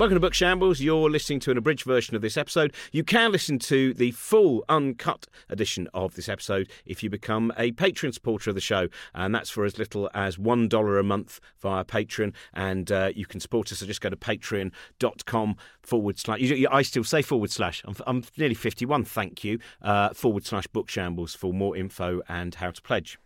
[0.00, 0.80] Welcome to Book Shambles.
[0.80, 2.74] You're listening to an abridged version of this episode.
[2.90, 7.72] You can listen to the full uncut edition of this episode if you become a
[7.72, 11.84] Patreon supporter of the show, and that's for as little as $1 a month via
[11.84, 12.32] Patreon.
[12.54, 16.50] And uh, you can support us, so just go to patreon.com forward slash.
[16.70, 17.82] I still say forward slash.
[17.84, 19.58] I'm, I'm nearly 51, thank you.
[19.82, 23.18] Uh, forward slash Book Shambles for more info and how to pledge.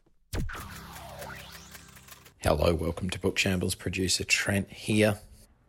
[2.40, 3.76] Hello, welcome to Book Shambles.
[3.76, 5.20] Producer Trent here.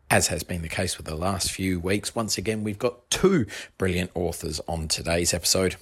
[0.08, 3.46] As has been the case for the last few weeks, once again, we've got two
[3.76, 5.76] brilliant authors on today's episode.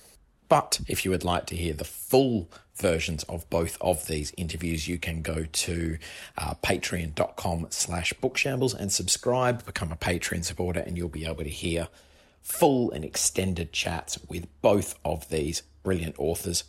[0.48, 4.88] But if you would like to hear the full versions of both of these interviews,
[4.88, 5.98] you can go to
[6.38, 11.50] uh, patreon.com slash bookshambles and subscribe, become a Patreon supporter, and you'll be able to
[11.50, 11.88] hear
[12.40, 16.64] full and extended chats with both of these brilliant authors.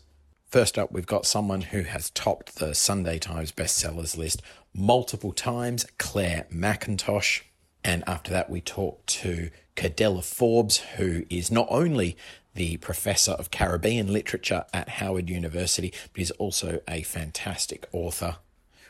[0.46, 4.42] First up, we've got someone who has topped the Sunday Times bestsellers list
[4.76, 7.42] multiple times, Clare Mackintosh.
[7.84, 12.18] And after that, we talked to Curdella Forbes, who is not only
[12.54, 18.38] the professor of Caribbean literature at Howard University, but is also a fantastic author.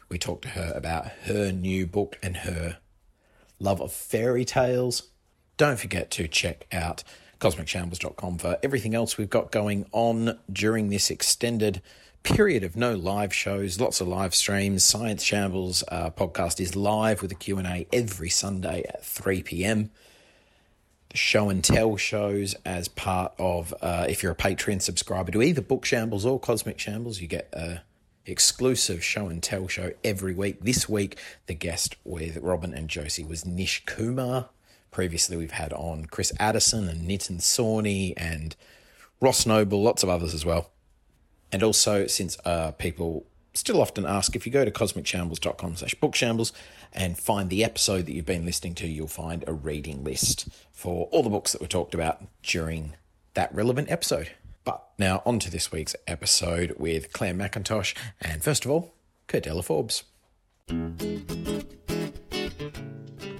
[0.10, 2.78] We talked to her about her new book and her
[3.60, 5.10] love of fairy tales.
[5.58, 7.04] Don't forget to check out
[7.40, 11.82] cosmicshambles.com for everything else we've got going on during this extended
[12.26, 14.84] period of no live shows, lots of live streams.
[14.84, 19.92] Science Shambles uh, podcast is live with a Q&A every Sunday at 3 p.m.
[21.10, 25.42] The show and tell shows as part of, uh, if you're a Patreon subscriber to
[25.44, 27.84] either Book Shambles or Cosmic Shambles, you get a
[28.26, 30.62] exclusive show and tell show every week.
[30.62, 34.50] This week, the guest with Robin and Josie was Nish Kumar.
[34.90, 38.56] Previously, we've had on Chris Addison and Nitin Sawhney and
[39.22, 40.72] Ross Noble, lots of others as well.
[41.56, 46.52] And also, since uh, people still often ask, if you go to cosmicshambles.com slash bookshambles
[46.92, 51.08] and find the episode that you've been listening to, you'll find a reading list for
[51.14, 52.96] all the books that were talked about during
[53.36, 54.32] that relevant episode.
[54.66, 58.94] But now on to this week's episode with Clare Mackintosh and first of all,
[59.30, 60.04] Curdella Forbes.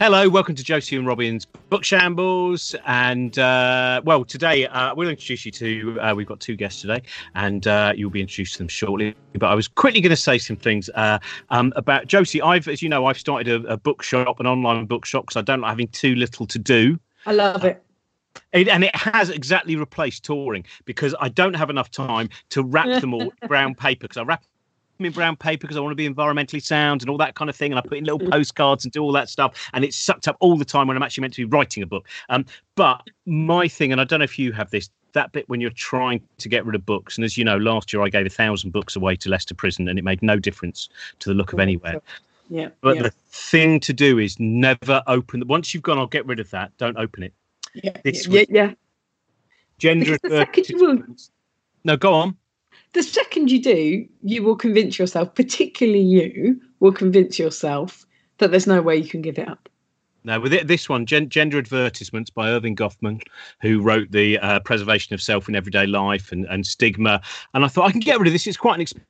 [0.02, 2.76] Hello, welcome to Josie and Robin's Book Shambles.
[2.86, 7.02] And uh, well, today uh, we'll introduce you to, uh, we've got two guests today,
[7.34, 9.16] and uh, you'll be introduced to them shortly.
[9.34, 11.20] But I was quickly going to say some things uh,
[11.50, 12.42] um, about Josie.
[12.42, 15.62] I've, as you know, I've started a, a bookshop, an online bookshop, because I don't
[15.62, 17.00] like having too little to do.
[17.26, 17.82] I love it.
[18.52, 23.00] It, and it has exactly replaced touring because I don't have enough time to wrap
[23.00, 24.44] them all brown paper because I wrap
[25.00, 27.56] in brown paper because I want to be environmentally sound and all that kind of
[27.56, 27.72] thing.
[27.72, 28.32] And I put in little Mm.
[28.32, 29.70] postcards and do all that stuff.
[29.74, 31.86] And it's sucked up all the time when I'm actually meant to be writing a
[31.86, 32.08] book.
[32.30, 32.46] Um,
[32.76, 35.70] but my thing, and I don't know if you have this, that bit when you're
[35.72, 37.18] trying to get rid of books.
[37.18, 39.88] And as you know, last year I gave a thousand books away to Leicester Prison
[39.88, 40.90] and it made no difference
[41.20, 42.02] to the look of anywhere.
[42.50, 42.70] Yeah.
[42.82, 46.26] But yeah, the thing to do is never open the once you've gone, I'll get
[46.26, 46.72] rid of that.
[46.78, 47.34] Don't open it.
[47.74, 48.74] yeah, this yeah, was- yeah.
[49.78, 51.04] Gender the second you will-
[51.84, 52.38] No, go on.
[52.96, 58.06] The second you do, you will convince yourself, particularly you, will convince yourself
[58.38, 59.68] that there's no way you can give it up.
[60.24, 63.22] No, with it, this one, Gen- Gender Advertisements by Erving Goffman,
[63.62, 67.22] who wrote the uh, Preservation of Self in Everyday Life and, and Stigma.
[67.54, 68.48] And I thought I can get rid of this.
[68.48, 69.06] It's quite an expensive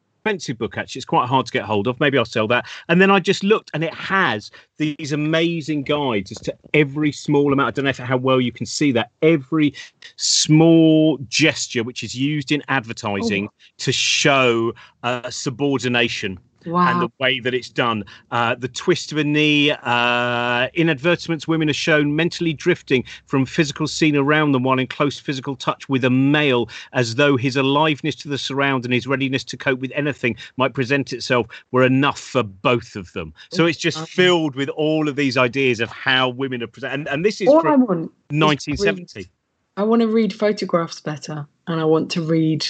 [0.58, 1.00] book, actually.
[1.00, 2.00] It's quite hard to get hold of.
[2.00, 2.66] Maybe I'll sell that.
[2.90, 7.53] And then I just looked, and it has these amazing guides as to every small
[7.53, 7.68] amount.
[7.68, 9.12] I don't know if, how well you can see that.
[9.22, 9.74] Every
[10.16, 16.91] small gesture which is used in advertising to show uh, subordination Wow.
[16.91, 18.03] and the way that it's done.
[18.31, 19.71] Uh, the twist of a knee.
[19.71, 24.87] Uh, in advertisements, women are shown mentally drifting from physical scene around them while in
[24.87, 29.07] close physical touch with a male, as though his aliveness to the surround and his
[29.07, 33.33] readiness to cope with anything might present itself were enough for both of them.
[33.51, 36.95] So it's just filled with all of these ideas of how women are presented.
[36.95, 39.29] And, and this is All from want, 1970.
[39.77, 42.65] I want to read photographs better, and I want to read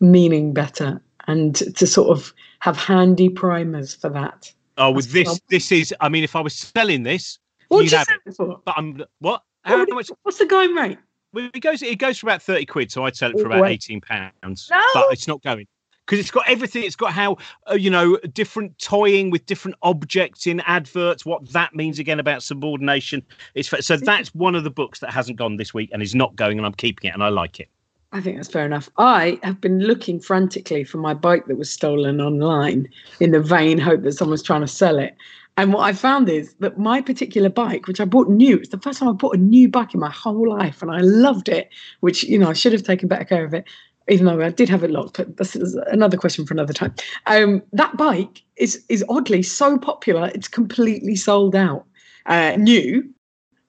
[0.00, 4.52] meaning better, and to sort of have handy primers for that.
[4.76, 7.38] Oh, with That's this, this is, I mean, if I was selling this,
[7.68, 8.60] What You sell it for?
[8.64, 9.06] but I'm, what?
[9.20, 10.10] What How much?
[10.22, 10.98] What's the going rate?
[11.32, 11.82] Well, it goes.
[11.82, 14.68] It goes for about thirty quid, so I'd sell it for Oh, about eighteen pounds.
[14.70, 14.82] No.
[14.94, 15.66] but it's not going
[16.06, 16.84] because it's got everything.
[16.84, 17.36] It's got how
[17.70, 21.26] uh, you know different toying with different objects in adverts.
[21.26, 23.22] What that means again about subordination.
[23.54, 26.34] It's so that's one of the books that hasn't gone this week and is not
[26.34, 27.68] going, and I'm keeping it, and I like it.
[28.12, 28.88] I think that's fair enough.
[28.96, 32.88] I have been looking frantically for my bike that was stolen online
[33.20, 35.14] in the vain hope that someone's trying to sell it.
[35.58, 38.78] And what I found is that my particular bike, which I bought new, it's the
[38.78, 41.68] first time I bought a new bike in my whole life, and I loved it.
[42.00, 43.64] Which you know I should have taken better care of it,
[44.08, 45.16] even though I did have it locked.
[45.16, 46.94] But this is another question for another time.
[47.26, 51.84] Um, that bike is is oddly so popular; it's completely sold out.
[52.26, 53.02] Uh, new,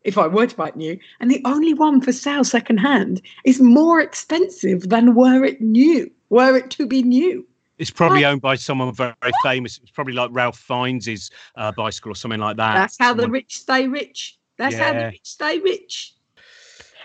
[0.03, 3.61] if I were to buy it new, and the only one for sale secondhand is
[3.61, 7.45] more expensive than were it new, were it to be new.
[7.77, 9.79] It's probably owned by someone very, very famous.
[9.81, 12.75] It's probably like Ralph Fiennes' uh, bicycle or something like that.
[12.75, 14.37] That's how Someone- the rich stay rich.
[14.57, 16.13] That's how the rich stay rich.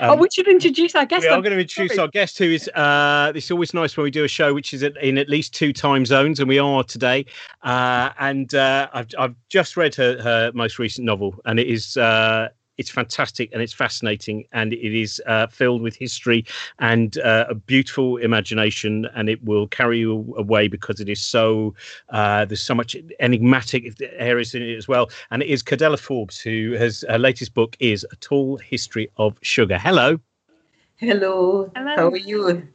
[0.00, 1.22] Um, oh, we should introduce our guest.
[1.22, 2.06] we are I'm going to introduce sorry.
[2.06, 2.66] our guest, who is.
[2.70, 5.54] Uh, it's always nice when we do a show which is at, in at least
[5.54, 7.24] two time zones, and we are today.
[7.62, 11.96] Uh, and uh, I've I've just read her her most recent novel, and it is.
[11.96, 12.48] Uh,
[12.78, 16.44] it's fantastic and it's fascinating and it is uh, filled with history
[16.78, 21.74] and uh, a beautiful imagination and it will carry you away because it is so
[22.10, 26.40] uh, there's so much enigmatic areas in it as well and it is Curdella Forbes
[26.40, 30.18] who has her latest book is a tall history of sugar hello
[30.98, 31.70] Hello.
[31.74, 31.96] Hello.
[31.96, 32.66] How are you?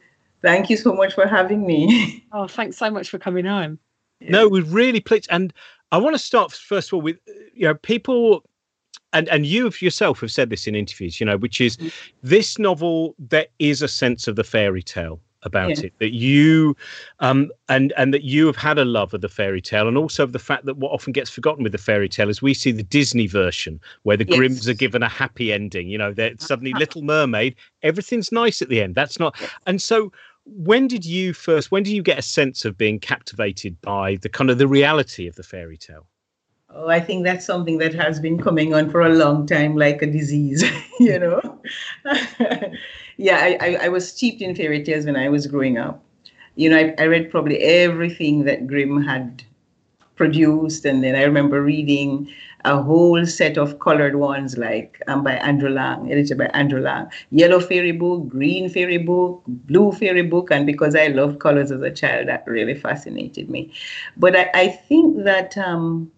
[0.42, 2.24] Thank you so much for having me.
[2.32, 3.76] Oh, thanks so much for coming on.
[4.20, 5.26] No, we're really pleased.
[5.32, 5.52] And
[5.90, 7.18] I want to start first of all with
[7.52, 8.44] you know people,
[9.12, 11.92] and and you yourself have said this in interviews, you know, which is Mhm.
[12.22, 13.14] this novel.
[13.18, 15.86] There is a sense of the fairy tale about Yeah.
[15.86, 16.76] it that you
[17.20, 20.22] um and and that you have had a love of the fairy tale and also
[20.22, 22.70] of the fact that what often gets forgotten with the fairy tale is we see
[22.70, 24.36] the disney version where the Yes.
[24.36, 28.68] Grimms are given a happy ending you know they're suddenly little mermaid everything's nice at
[28.68, 29.34] the end that's not
[29.66, 30.12] and so
[30.44, 34.28] when did you first when did you get a sense of being captivated by the
[34.28, 36.06] kind of the reality of the fairy tale
[36.72, 40.02] Oh, I think that's something that has been coming on for a long time, like
[40.02, 40.64] a disease,
[41.00, 41.60] you know.
[43.16, 46.02] yeah, I, I, I was steeped in fairy tales when I was growing up.
[46.54, 49.42] You know, I, I read probably everything that Grimm had
[50.14, 52.30] produced, and then I remember reading
[52.64, 57.08] a whole set of colored ones, like um, by Andrew Lang, edited by Andrew Lang.
[57.30, 61.80] Yellow fairy book, green fairy book, blue fairy book, and because I loved colors as
[61.80, 63.72] a child, that really fascinated me.
[64.16, 66.12] But I, I think that um,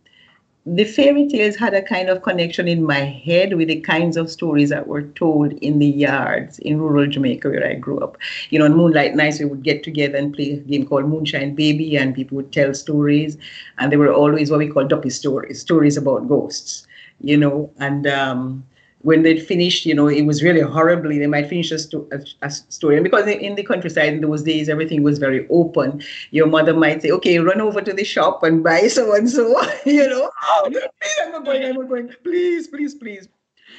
[0.65, 4.31] the fairy tales had a kind of connection in my head with the kinds of
[4.31, 8.17] stories that were told in the yards in rural Jamaica where I grew up.
[8.51, 11.55] You know, on moonlight nights we would get together and play a game called Moonshine
[11.57, 13.37] Baby, and people would tell stories,
[13.79, 16.87] and they were always what we call duppy stories, stories about ghosts.
[17.21, 18.65] You know, and um,
[19.03, 21.19] when they'd finished, you know, it was really horribly.
[21.19, 24.43] They might finish a, sto- a, a story, and because in, the countryside in those
[24.43, 28.43] days everything was very open, your mother might say, "Okay, run over to the shop
[28.43, 30.31] and buy so and so," you know.
[30.43, 31.65] Oh, please, I'm not going.
[31.65, 32.13] I'm not going.
[32.23, 33.29] Please, please, please.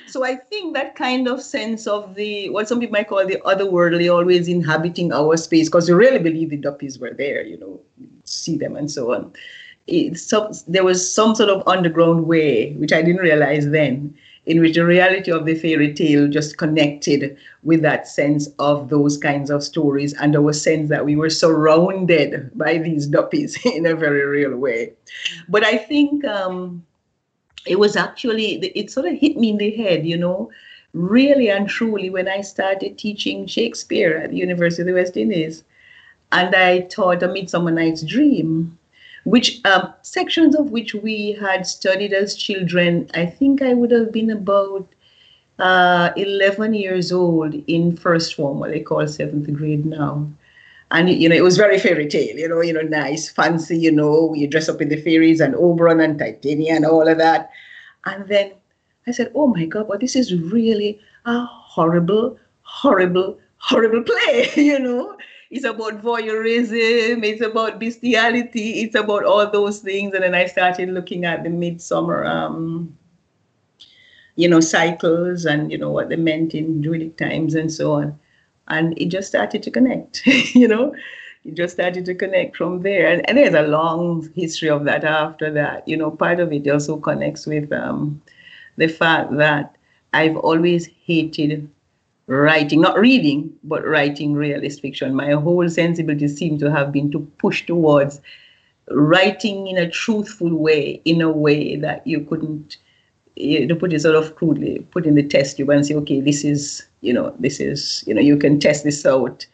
[0.07, 3.41] So I think that kind of sense of the what some people might call the
[3.45, 7.79] otherworldly, always inhabiting our space, because you really believe the duppies were there, you know,
[8.23, 9.33] see them and so on.
[9.87, 14.15] It's some, there was some sort of underground way, which I didn't realize then,
[14.45, 19.17] in which the reality of the fairy tale just connected with that sense of those
[19.17, 23.95] kinds of stories and our sense that we were surrounded by these duppies in a
[23.95, 24.93] very real way.
[25.47, 26.85] But I think um,
[27.65, 30.51] it was actually, it sort of hit me in the head, you know,
[30.93, 35.63] really and truly when I started teaching Shakespeare at the University of the West Indies.
[36.33, 38.77] And I taught A Midsummer Night's Dream,
[39.23, 43.09] which um, sections of which we had studied as children.
[43.13, 44.87] I think I would have been about
[45.59, 50.27] uh, 11 years old in first form, what they call seventh grade now.
[50.91, 53.91] And you know, it was very fairy tale, you know, you know, nice, fancy, you
[53.91, 57.49] know, you dress up in the fairies and Oberon and Titania and all of that.
[58.05, 58.51] And then
[59.07, 64.77] I said, Oh my God, but this is really a horrible, horrible, horrible play, you
[64.77, 65.17] know.
[65.53, 70.13] It's about voyeurism, it's about bestiality, it's about all those things.
[70.13, 72.97] And then I started looking at the midsummer um,
[74.35, 78.19] you know, cycles and you know what they meant in Druidic times and so on.
[78.67, 80.95] And it just started to connect, you know.
[81.45, 83.07] It just started to connect from there.
[83.11, 85.85] And, and there's a long history of that after that.
[85.87, 88.21] You know, part of it also connects with um,
[88.77, 89.75] the fact that
[90.13, 91.69] I've always hated
[92.41, 95.15] writing, not reading, but writing realist fiction.
[95.15, 98.19] My whole sensibility seemed to have been to push towards
[98.89, 102.77] writing in a truthful way, in a way that you couldn't
[103.35, 106.21] you to put it sort of crudely, put in the test tube and say, okay,
[106.21, 109.45] this is, you know, this is, you know, you can test this out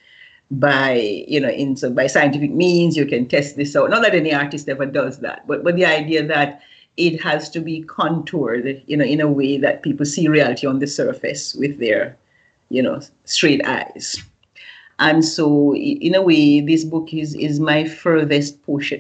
[0.52, 0.96] by,
[1.28, 3.90] you know, in so by scientific means, you can test this out.
[3.90, 6.62] Not that any artist ever does that, but but the idea that
[6.98, 10.80] it has to be contoured, you know, in a way that people see reality on
[10.80, 12.18] the surface with their,
[12.70, 14.22] you know, straight eyes.
[15.00, 18.92] And so, in a way, this book is is my furthest push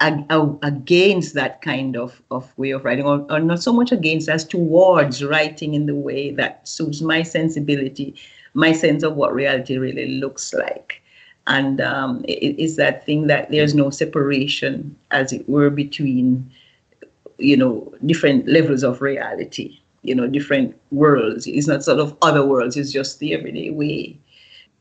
[0.00, 3.92] ag- ag- against that kind of, of way of writing, or, or not so much
[3.92, 8.14] against as towards writing in the way that suits my sensibility,
[8.54, 11.02] my sense of what reality really looks like.
[11.46, 16.48] And um, it is that thing that there's no separation, as it were, between,
[17.38, 19.78] you know, different levels of reality.
[20.02, 21.46] You know, different worlds.
[21.46, 22.76] It's not sort of other worlds.
[22.76, 24.18] It's just the everyday way.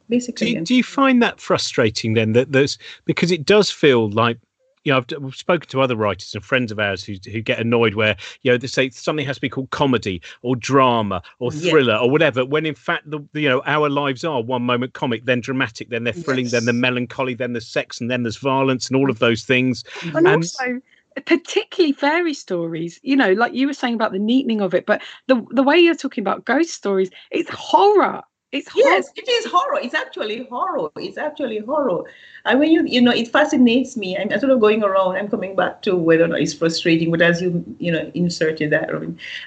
[0.10, 0.54] Basically.
[0.54, 2.34] Do you, do you find that frustrating then?
[2.34, 4.38] That there's because it does feel like
[4.84, 7.60] you know, I've, I've, spoken to other writers and friends of ours who, who get
[7.60, 11.52] annoyed where, you know, they say something has to be called comedy or drama or
[11.52, 12.00] thriller yeah.
[12.00, 15.40] or whatever, when in fact, the, you know, our lives are one moment comic, then
[15.40, 16.54] dramatic, then they're thrilling, yes.
[16.54, 19.84] then the melancholy, then there's sex, and then there's violence and all of those things.
[20.02, 20.82] And, and also,
[21.26, 25.02] particularly fairy stories you know like you were saying about the neatening of it but
[25.28, 28.86] the the way you're talking about ghost stories it's horror it's horror.
[28.86, 29.80] yes, it is horror.
[29.82, 30.90] It's actually horror.
[30.98, 32.04] It's actually horror.
[32.44, 34.18] And when you, you know, it fascinates me.
[34.18, 35.16] I'm sort of going around.
[35.16, 37.12] I'm coming back to whether or not it's frustrating.
[37.12, 38.90] But as you, you know, inserted that,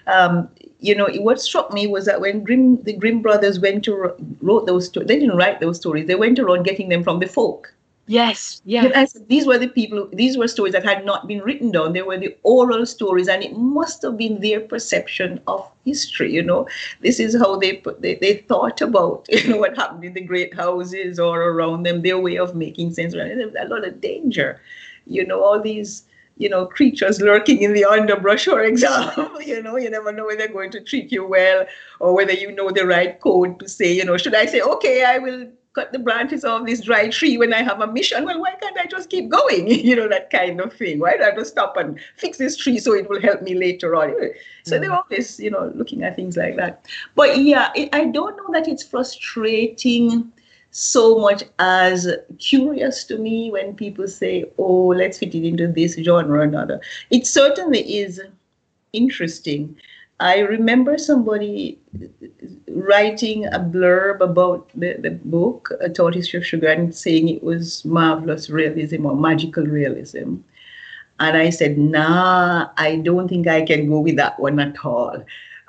[0.07, 0.49] um,
[0.81, 4.87] you know, what struck me was that when the Grimm brothers went to wrote those,
[4.87, 6.07] stories, they didn't write those stories.
[6.07, 7.74] They went around getting them from the folk.
[8.07, 9.15] Yes, yes.
[9.29, 11.95] these were the people, these were stories that had not been written down.
[11.95, 16.31] They were the oral stories, and it must have been their perception of history.
[16.31, 16.69] You know,
[17.01, 20.21] this is how they put, they, they thought about, you know, what happened in the
[20.21, 23.15] great houses or around them, their way of making sense.
[23.15, 24.61] There was a lot of danger.
[25.07, 26.05] You know, all these,
[26.37, 29.41] you know, creatures lurking in the underbrush, for example.
[29.41, 31.65] you know, you never know whether they're going to treat you well
[32.01, 35.05] or whether you know the right code to say, you know, should I say, okay,
[35.05, 38.25] I will cut the branches off this dry tree when I have a mission.
[38.25, 39.69] Well, why can't I just keep going?
[39.71, 41.01] you know, that kind of thing.
[41.01, 43.55] Why do I have to stop and fix this tree so it will help me
[43.55, 44.15] later on?
[44.65, 44.81] So mm.
[44.81, 46.87] they're always, you know, looking at things like that.
[47.15, 50.33] But yeah, it, I don't know that it's frustrating
[50.71, 55.95] so much as curious to me when people say, oh, let's fit it into this
[55.97, 56.81] genre or another.
[57.11, 58.21] It certainly is
[58.93, 59.77] interesting.
[60.25, 61.79] I remember somebody
[62.69, 67.85] writing a blurb about the, the book, A Tortoise of Sugar, and saying it was
[67.85, 70.37] marvelous realism or magical realism.
[71.21, 75.23] And I said, nah, I don't think I can go with that one at all.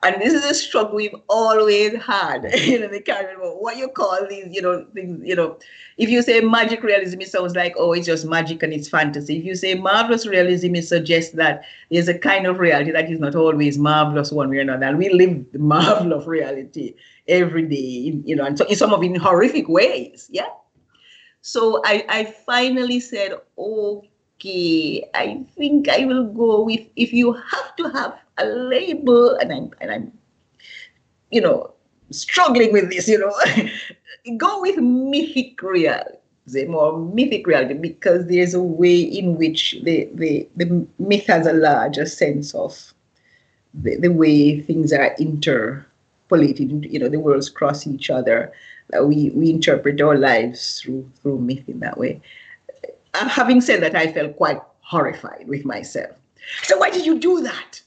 [0.05, 2.43] And this is a struggle we've always had.
[2.62, 5.57] you know, they can't what you call these, you know, things, you know.
[5.97, 9.38] If you say magic realism, it sounds like, oh, it's just magic and it's fantasy.
[9.38, 13.19] If you say marvelous realism, it suggests that there's a kind of reality that is
[13.19, 14.85] not always marvelous one way or another.
[14.85, 16.93] And we live the marvel of reality
[17.27, 20.27] every day, you know, and so in some of in horrific ways.
[20.31, 20.50] Yeah.
[21.41, 24.09] So I, I finally said, okay,
[24.43, 29.71] I think I will go with if you have to have a label, and I'm
[29.81, 30.11] and I'm,
[31.31, 31.73] you know,
[32.11, 33.07] struggling with this.
[33.07, 33.33] You know,
[34.37, 40.47] go with mythic realism or mythic reality because there's a way in which the the,
[40.55, 42.93] the myth has a larger sense of
[43.73, 46.85] the, the way things are interpolated.
[46.85, 48.51] You know, the worlds cross each other.
[48.95, 52.21] Uh, we we interpret our lives through through myth in that way.
[53.15, 56.15] Uh, having said that, I felt quite horrified with myself.
[56.63, 57.81] So why did you do that?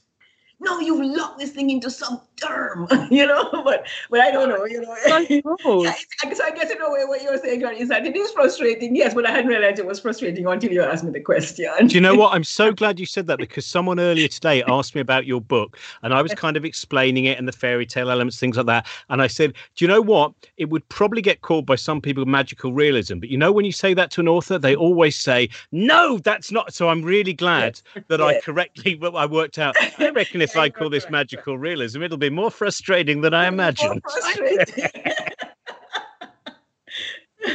[0.59, 4.65] no, you've locked this thing into some term, you know, but but I don't know,
[4.65, 4.95] you know.
[5.05, 5.93] yeah,
[6.33, 9.13] so I guess in a way what you're saying is that it is frustrating, yes,
[9.13, 11.87] but I hadn't realized it was frustrating until you asked me the question.
[11.87, 12.33] Do you know what?
[12.33, 15.77] I'm so glad you said that because someone earlier today asked me about your book
[16.03, 18.85] and I was kind of explaining it and the fairy tale elements, things like that.
[19.09, 20.33] And I said, Do you know what?
[20.57, 23.19] It would probably get called by some people magical realism.
[23.19, 26.51] But you know, when you say that to an author, they always say, No, that's
[26.51, 26.73] not.
[26.73, 29.75] So I'm really glad that I correctly well, I worked out.
[29.97, 33.47] I reckon if if I call this magical realism, it'll be more frustrating than I
[33.47, 34.01] imagined.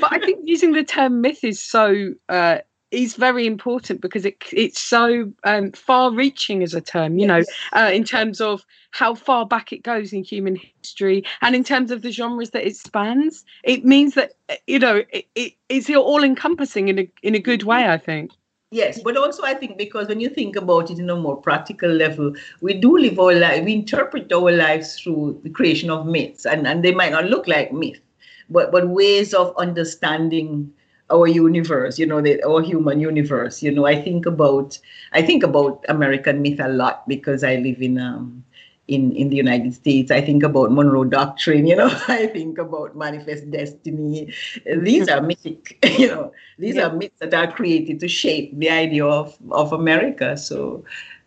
[0.01, 2.59] but I think using the term myth is so uh,
[2.91, 7.19] is very important because it it's so um, far-reaching as a term.
[7.19, 7.47] You yes.
[7.73, 11.65] know, uh, in terms of how far back it goes in human history, and in
[11.65, 13.45] terms of the genres that it spans.
[13.65, 14.33] It means that
[14.67, 17.89] you know it, it it's all-encompassing in a in a good way.
[17.89, 18.31] I think.
[18.75, 21.89] Yes, but also I think because when you think about it in a more practical
[21.91, 26.45] level, we do live our life, we interpret our lives through the creation of myths,
[26.45, 28.01] and, and they might not look like myths,
[28.51, 30.73] but but ways of understanding
[31.11, 33.63] our universe, you know, the, our human universe.
[33.63, 34.79] You know, I think about
[35.13, 38.45] I think about American myth a lot because I live in um,
[38.89, 40.11] in, in the United States.
[40.11, 44.33] I think about Monroe Doctrine, you know, I think about Manifest Destiny.
[44.65, 46.87] These are mythic, you know, these yeah.
[46.87, 50.37] are myths that are created to shape the idea of, of America.
[50.37, 50.85] So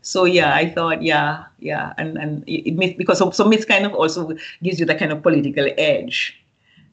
[0.08, 3.86] so yeah, I thought, yeah, yeah, and and it, it because so, so myths kind
[3.86, 6.40] of also gives you that kind of political edge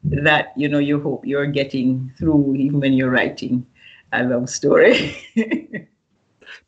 [0.02, 3.64] that you know you hope you're getting through even when you're writing
[4.12, 5.16] a love story.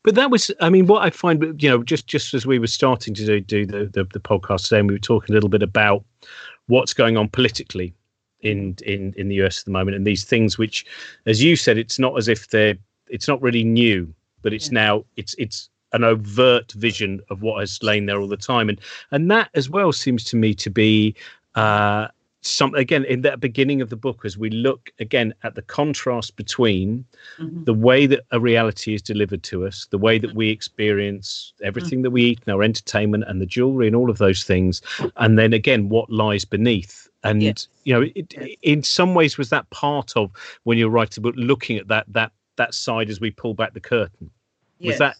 [0.02, 2.66] But that was, I mean, what I find, you know, just just as we were
[2.66, 5.49] starting to do, do the, the, the podcast today, and we were talking a little
[5.49, 6.05] bit about
[6.66, 7.95] what's going on politically
[8.40, 10.85] in in in the US at the moment, and these things which,
[11.26, 12.76] as you said, it's not as if they're,
[13.09, 14.12] it's not really new,
[14.43, 14.81] but it's yeah.
[14.81, 18.81] now, it's it's an overt vision of what has lain there all the time, and
[19.11, 21.14] and that as well seems to me to be.
[21.55, 22.09] Uh,
[22.47, 26.37] some again in that beginning of the book as we look again at the contrast
[26.37, 27.05] between
[27.38, 27.65] mm-hmm.
[27.65, 31.99] the way that a reality is delivered to us the way that we experience everything
[31.99, 32.05] mm-hmm.
[32.05, 34.81] that we eat and our entertainment and the jewelry and all of those things
[35.17, 37.69] and then again what lies beneath and yes.
[37.85, 40.31] you know it, in some ways was that part of
[40.65, 43.81] when you're writing book looking at that that that side as we pull back the
[43.81, 44.31] curtain
[44.79, 44.93] yes.
[44.93, 45.17] was that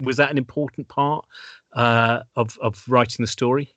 [0.00, 1.26] was that an important part
[1.74, 3.74] uh, of of writing the story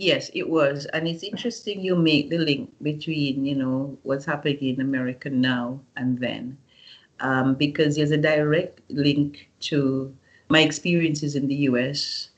[0.00, 0.86] Yes, it was.
[0.86, 5.78] And it's interesting you make the link between, you know, what's happening in America now
[5.94, 6.56] and then.
[7.20, 10.16] Um, because there's a direct link to
[10.48, 12.30] my experiences in the US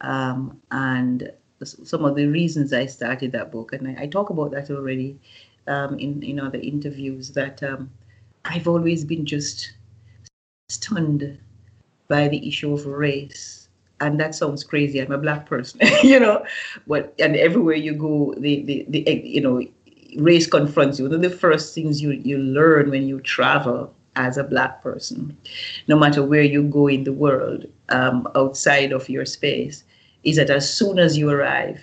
[0.00, 1.32] um, and
[1.64, 3.72] some of the reasons I started that book.
[3.72, 5.18] And I, I talk about that already
[5.66, 7.90] um, in, in other interviews that um,
[8.44, 9.72] I've always been just
[10.68, 11.36] stunned
[12.06, 13.57] by the issue of race
[14.00, 15.00] and that sounds crazy.
[15.00, 16.44] I'm a black person, you know,
[16.86, 19.62] but and everywhere you go, the, the the you know,
[20.16, 21.04] race confronts you.
[21.06, 25.36] One of the first things you you learn when you travel as a black person,
[25.86, 29.84] no matter where you go in the world, um, outside of your space,
[30.24, 31.80] is that as soon as you arrive,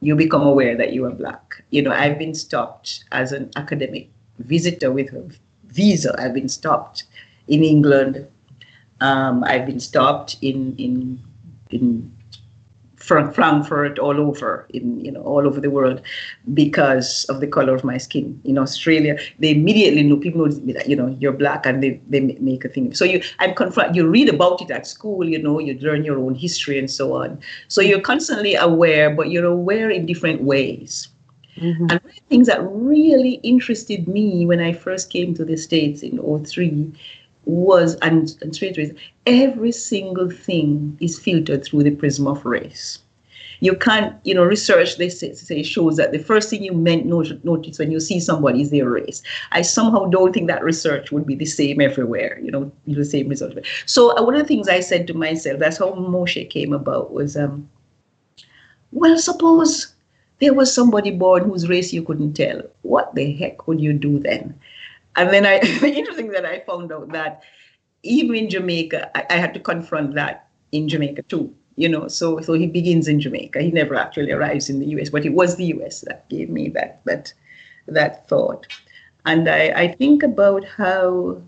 [0.00, 1.62] you become aware that you are black.
[1.70, 4.08] You know, I've been stopped as an academic
[4.38, 5.28] visitor with a
[5.68, 6.14] visa.
[6.18, 7.04] I've been stopped
[7.48, 8.26] in England.
[9.00, 11.20] Um, I've been stopped in in
[11.74, 12.10] in
[13.04, 16.00] Frankfurt, all over, in you know, all over the world,
[16.54, 18.40] because of the color of my skin.
[18.44, 22.64] In Australia, they immediately know people know you know you're black, and they, they make
[22.64, 22.94] a thing.
[22.94, 23.94] So you, I'm confront.
[23.94, 27.14] You read about it at school, you know, you learn your own history and so
[27.14, 27.38] on.
[27.68, 31.08] So you're constantly aware, but you're aware in different ways.
[31.58, 31.86] Mm-hmm.
[31.90, 35.56] And one of the things that really interested me when I first came to the
[35.56, 36.92] States in 03
[37.46, 38.92] was and, and straight race,
[39.26, 42.98] every single thing is filtered through the prism of race.
[43.60, 47.06] You can't, you know, research they say, say shows that the first thing you meant
[47.06, 49.22] notice when you see somebody is their race.
[49.52, 53.28] I somehow don't think that research would be the same everywhere, you know, the same
[53.28, 53.56] result.
[53.86, 57.12] So uh, one of the things I said to myself, that's how Moshe came about,
[57.12, 57.68] was, um,
[58.92, 59.94] well, suppose
[60.40, 62.60] there was somebody born whose race you couldn't tell.
[62.82, 64.58] What the heck would you do then?
[65.16, 67.42] And then I, the interesting that I found out that
[68.02, 71.54] even in Jamaica, I, I, had to confront that in Jamaica too.
[71.76, 73.60] You know, so so he begins in Jamaica.
[73.60, 76.02] He never actually arrives in the U.S., but it was the U.S.
[76.02, 77.32] that gave me that that
[77.88, 78.66] that thought.
[79.26, 81.40] And I, I think about how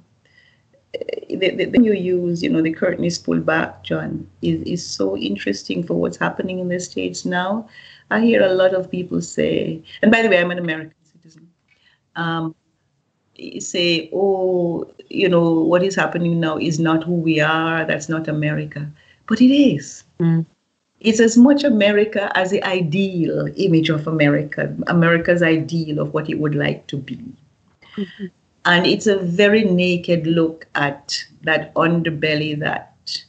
[0.94, 4.62] eh, the, the, the you use, you know, the curtain is pulled back, John, is,
[4.62, 7.68] is so interesting for what's happening in the States now.
[8.10, 11.48] I hear a lot of people say, and by the way, I'm an American citizen.
[12.14, 12.54] Um,
[13.58, 18.28] say, oh, you know, what is happening now is not who we are, that's not
[18.28, 18.90] America.
[19.26, 20.04] But it is.
[20.20, 20.46] Mm.
[21.00, 26.38] It's as much America as the ideal image of America, America's ideal of what it
[26.38, 27.18] would like to be.
[27.96, 28.26] Mm-hmm.
[28.64, 33.22] And it's a very naked look at that underbelly that,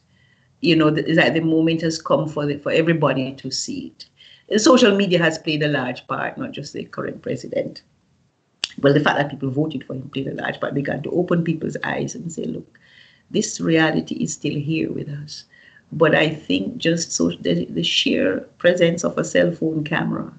[0.62, 3.94] you know, that the moment has come for, the, for everybody to see
[4.50, 4.62] it.
[4.62, 7.84] social media has played a large part, not just the current president
[8.82, 11.44] well, the fact that people voted for him played a large part, began to open
[11.44, 12.80] people's eyes and say, look,
[13.32, 15.46] this reality is still here with us.
[15.92, 20.32] But I think just so the, the sheer presence of a cell phone camera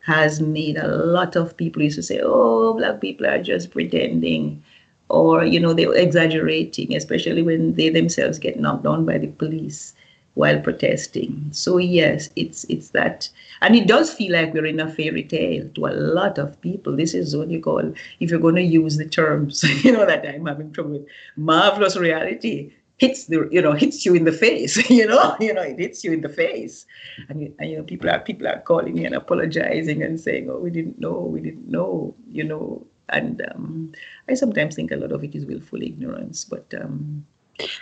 [0.00, 4.62] has made a lot of people used to say, oh, black people are just pretending.
[5.08, 9.94] Or, you know, they're exaggerating, especially when they themselves get knocked down by the police
[10.34, 11.48] while protesting.
[11.52, 13.28] So yes, it's it's that,
[13.60, 16.96] and it does feel like we're in a fairy tale to a lot of people.
[16.96, 20.26] This is what you call, if you're going to use the terms, you know that
[20.26, 24.88] I'm having trouble with, marvelous reality hits the you know hits you in the face.
[24.90, 26.86] you know, you know it hits you in the face,
[27.28, 30.50] and, you, and you know people are people are calling me and apologizing and saying,
[30.50, 32.86] oh, we didn't know, we didn't know, you know.
[33.10, 33.92] And um,
[34.30, 37.26] I sometimes think a lot of it is willful ignorance, but um,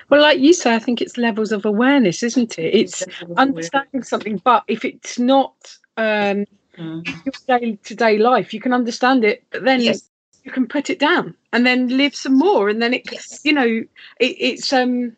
[0.08, 2.74] well, like you say, I think it's levels of awareness, isn't it?
[2.74, 3.04] It's
[3.36, 5.54] understanding something, but if it's not
[5.96, 7.06] um, mm.
[7.06, 10.08] your day to day life, you can understand it, but then yes.
[10.44, 13.40] you can put it down and then live some more, and then it, yes.
[13.44, 13.88] you know, it,
[14.20, 15.16] it's um,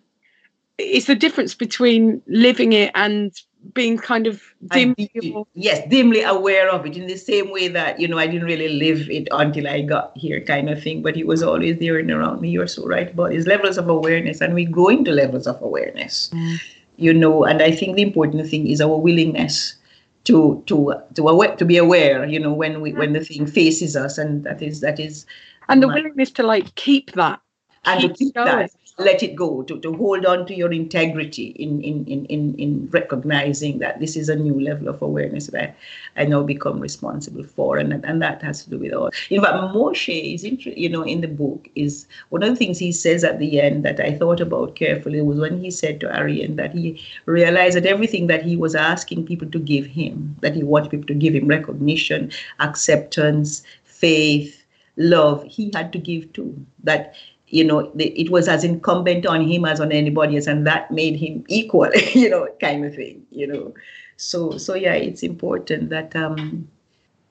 [0.79, 3.33] it's the difference between living it and
[3.73, 5.11] being kind of dimly
[5.55, 8.69] yes dimly aware of it in the same way that you know i didn't really
[8.69, 12.11] live it until i got here kind of thing but he was always there and
[12.11, 12.51] around me.
[12.51, 16.31] You're so right about his levels of awareness and we grow into levels of awareness
[16.35, 16.61] mm.
[16.97, 19.77] you know and i think the important thing is our willingness
[20.25, 23.97] to to to aware, to be aware you know when we when the thing faces
[23.97, 25.27] us and that is that is
[25.69, 27.41] and the willingness to like keep that
[27.87, 31.47] and Keep to keep that let it go to, to hold on to your integrity
[31.59, 35.77] in in, in, in in recognizing that this is a new level of awareness that
[36.17, 37.79] I, now become responsible for.
[37.79, 39.11] And, and that has to do with all.
[39.31, 42.79] In fact Moshe is inter- you know in the book is one of the things
[42.79, 46.07] he says at the end that I thought about carefully was when he said to
[46.07, 50.55] Arrienne that he realized that everything that he was asking people to give him that
[50.55, 52.31] he wanted people to give him recognition
[52.61, 54.65] acceptance faith
[54.97, 56.55] love he had to give too
[56.85, 57.15] that
[57.55, 60.91] you know, the, it was as incumbent on him as on anybody else, and that
[60.91, 63.73] made him equal, you know, kind of thing, you know.
[64.17, 66.69] So, so yeah, it's important that um,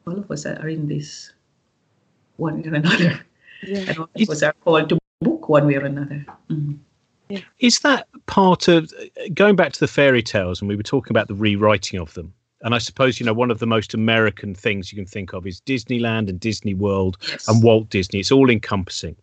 [0.08, 1.34] all of us are in this
[2.38, 3.20] one way or another,
[3.64, 3.84] Yeah.
[3.90, 6.26] and all of us are called to book one way or another.
[6.50, 6.78] Mhm.
[7.60, 8.94] Is that part of
[9.34, 10.62] going back to the fairy tales?
[10.62, 12.34] And we were talking about the rewriting of them.
[12.64, 15.46] And I suppose, you know, one of the most American things you can think of
[15.46, 17.48] is Disneyland and Disney World Yes.
[17.48, 18.20] and Walt Disney.
[18.22, 19.16] It's all encompassing.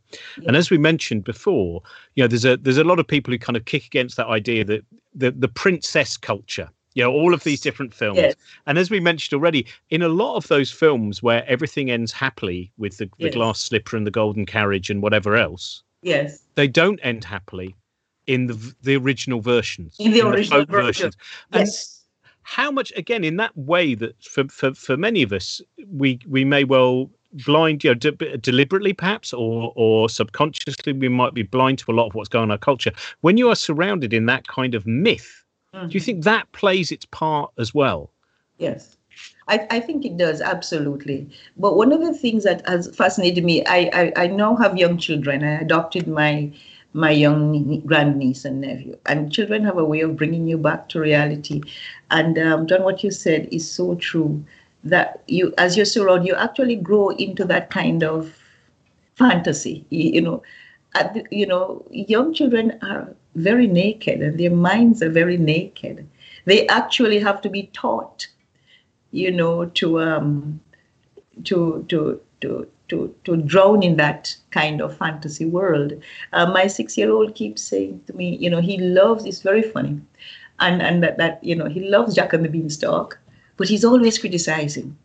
[0.46, 1.82] And as we mentioned before,
[2.14, 4.26] you know, there's a there's a lot of people who kind of kick against that
[4.26, 8.18] idea that the the princess culture, you know, all of these different films.
[8.18, 8.34] Yes.
[8.66, 12.70] And as we mentioned already, in a lot of those films where everything ends happily
[12.76, 13.34] with the, the Yes.
[13.34, 16.40] glass slipper and the golden carriage and whatever else, Yes.
[16.56, 17.74] they don't end happily
[18.26, 19.96] in the the original versions.
[19.98, 21.12] In the original folk version.
[21.52, 21.99] And Yes.
[22.42, 25.60] How much again in that way that for, for for many of us
[25.92, 31.34] we we may well blind you know de- deliberately perhaps or or subconsciously we might
[31.34, 33.54] be blind to a lot of what's going on in our culture when you are
[33.54, 36.04] surrounded in that kind of myth do you Mhm.
[36.04, 38.10] think that plays its part as well
[38.58, 38.96] Yes.
[39.48, 41.28] I, I think it does, absolutely.
[41.56, 44.98] But one of the things that has fascinated me, I, I, I now have young
[44.98, 45.42] children.
[45.42, 46.52] I adopted my
[46.92, 48.96] my young nie- grandniece and nephew.
[49.06, 51.62] And children have a way of bringing you back to reality.
[52.10, 54.44] And um, John, what you said is so true.
[54.82, 58.34] That you, as you're surrounded, you actually grow into that kind of
[59.14, 59.84] fantasy.
[59.90, 60.42] You, you know,
[60.94, 66.08] the, you know, young children are very naked, and their minds are very naked.
[66.46, 68.26] They actually have to be taught
[69.12, 70.60] you know, to um,
[71.44, 75.94] to to to to to drown in that kind of fantasy world.
[76.32, 79.24] Uh, my six-year-old keeps saying to me, you know, he loves.
[79.24, 80.00] It's very funny,
[80.58, 83.18] and and that that you know he loves Jack and the Beanstalk,
[83.56, 84.96] but he's always criticizing.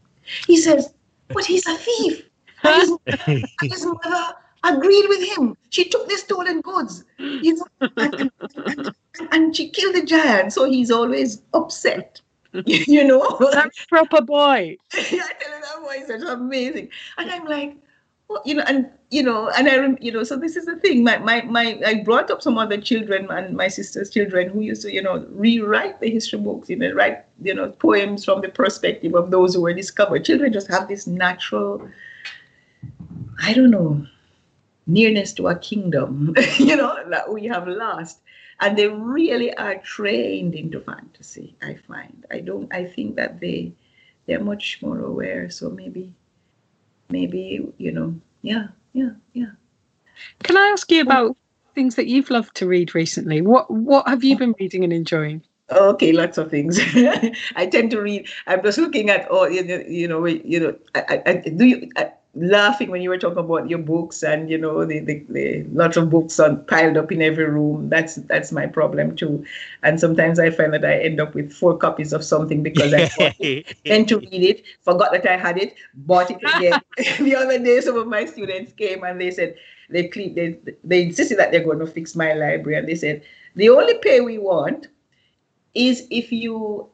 [0.48, 0.94] He says,
[1.30, 2.24] "But he's a thief."
[2.64, 5.56] And his, his mother agreed with him.
[5.70, 8.32] She took the stolen goods, you know, and,
[8.66, 8.92] and,
[9.32, 10.54] and she killed the giant.
[10.54, 12.22] So he's always upset.
[12.66, 14.78] you know, That's proper boy.
[14.94, 15.24] I tell you
[15.62, 17.76] that voice is amazing, and I'm like,
[18.28, 21.04] well, you know, and you know, and I, you know, so this is the thing.
[21.04, 24.82] My, my, my, I brought up some other children and my sister's children who used
[24.82, 28.50] to, you know, rewrite the history books, you know, write, you know, poems from the
[28.50, 30.26] perspective of those who were discovered.
[30.26, 31.88] Children just have this natural,
[33.42, 34.06] I don't know,
[34.88, 38.20] nearness to a kingdom, you know, that we have lost.
[38.60, 42.26] And they really are trained into fantasy, I find.
[42.32, 43.74] I don't I think that they
[44.26, 45.50] they're much more aware.
[45.50, 46.14] So maybe
[47.10, 49.52] maybe, you know, yeah, yeah, yeah.
[50.44, 51.36] Can I ask you about
[51.74, 53.42] things that you've loved to read recently?
[53.42, 55.44] What What have you been reading and enjoying?
[55.72, 56.80] Okay, lots of things.
[57.56, 58.28] I tend to read.
[58.48, 59.84] I'm just looking at all you know.
[59.88, 60.76] You know, you know.
[60.94, 64.50] I, I, I do you I, laughing when you were talking about your books and
[64.50, 67.90] you know the, the, the lots of books on piled up in every room.
[67.90, 69.46] That's that's my problem too.
[69.84, 73.10] And sometimes I find that I end up with four copies of something because I
[73.86, 76.82] went to read it, forgot that I had it, bought it again.
[77.20, 79.56] the other day, some of my students came and they said
[79.90, 83.24] they cle- they they insisted that they're going to fix my library, and they said
[83.56, 84.88] the only pay we want
[85.74, 86.88] is if you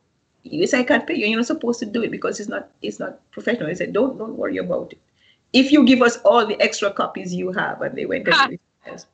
[0.43, 1.25] yes I can't pay you.
[1.25, 3.67] You're not supposed to do it because it's not it's not professional.
[3.67, 4.99] They said don't don't worry about it.
[5.53, 8.47] If you give us all the extra copies you have, and they went and Ah.
[8.47, 9.05] did it.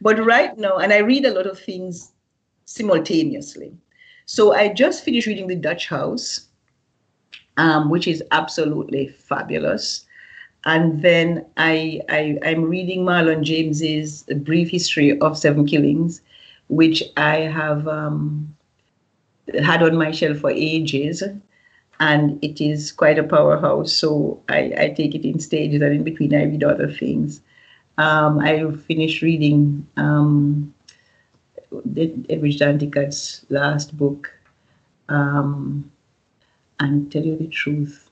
[0.00, 2.12] But right now, and I read a lot of things
[2.64, 3.72] simultaneously.
[4.26, 6.48] So I just finished reading The Dutch House,
[7.56, 10.06] um, which is absolutely fabulous.
[10.64, 16.20] And then I, I I'm reading Marlon James's Brief History of Seven Killings,
[16.68, 18.54] which I have um,
[19.62, 21.22] had on my shelf for ages,
[22.00, 23.92] and it is quite a powerhouse.
[23.92, 27.42] So I, I take it in stages, and in between I read other things.
[27.98, 30.74] Um, I finished reading um,
[31.70, 34.32] Edwidge Danticat's last book,
[35.10, 35.90] um,
[36.80, 38.10] and tell you the truth,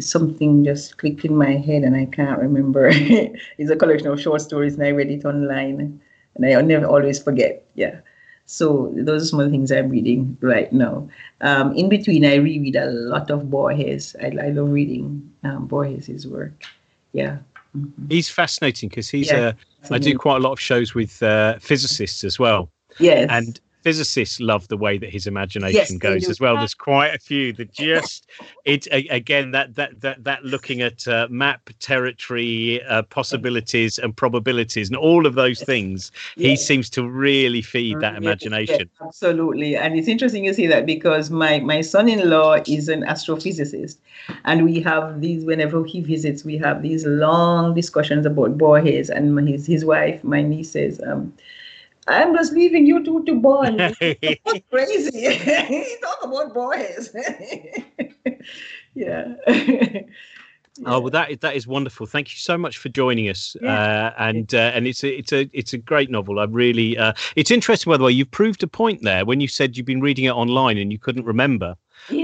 [0.00, 2.88] something just clicked in my head, and I can't remember.
[2.92, 6.00] it's a collection of short stories, and I read it online,
[6.34, 7.64] and I never always forget.
[7.74, 8.00] Yeah.
[8.46, 11.08] So those are some of the things I'm reading right now.
[11.40, 14.14] Um, in between, I reread a lot of Borges.
[14.20, 16.64] I, I love reading um, Borges' work.
[17.12, 17.38] Yeah.
[17.76, 17.90] Mhm.
[18.08, 19.52] he's fascinating because he's Yeah.
[19.52, 19.56] a
[19.94, 22.70] I do quite a lot of shows with uh, physicists as well.
[22.98, 23.30] Yes.
[23.30, 26.56] And physicists love the way that his imagination Yes, goes as well.
[26.56, 28.30] There's quite a few that just
[28.64, 34.88] it again that that that that looking at uh, map territory uh, possibilities and probabilities
[34.88, 36.10] and all of those things.
[36.34, 38.88] He seems to really feed that imagination.
[39.00, 39.76] yes, absolutely.
[39.76, 43.96] And it's interesting you say that because my, my son in law is an astrophysicist.
[44.44, 49.10] And we have these, whenever he visits, we have these long discussions about Borges.
[49.10, 51.32] And his, his wife, my niece, says, um,
[52.06, 53.78] I'm just leaving you two to bond.
[54.42, 55.96] What's crazy?
[56.02, 57.14] Talk about Borges.
[58.94, 59.34] yeah.
[60.84, 62.06] Oh well, that is that is wonderful.
[62.06, 63.56] Thank you so much for joining us.
[63.62, 63.72] Yeah.
[63.72, 66.40] Uh, and uh, and it's a it's a it's a great novel.
[66.40, 68.12] I really uh, it's interesting by the way.
[68.12, 70.98] You've proved a point there when you said you've been reading it online and you
[70.98, 71.76] couldn't remember.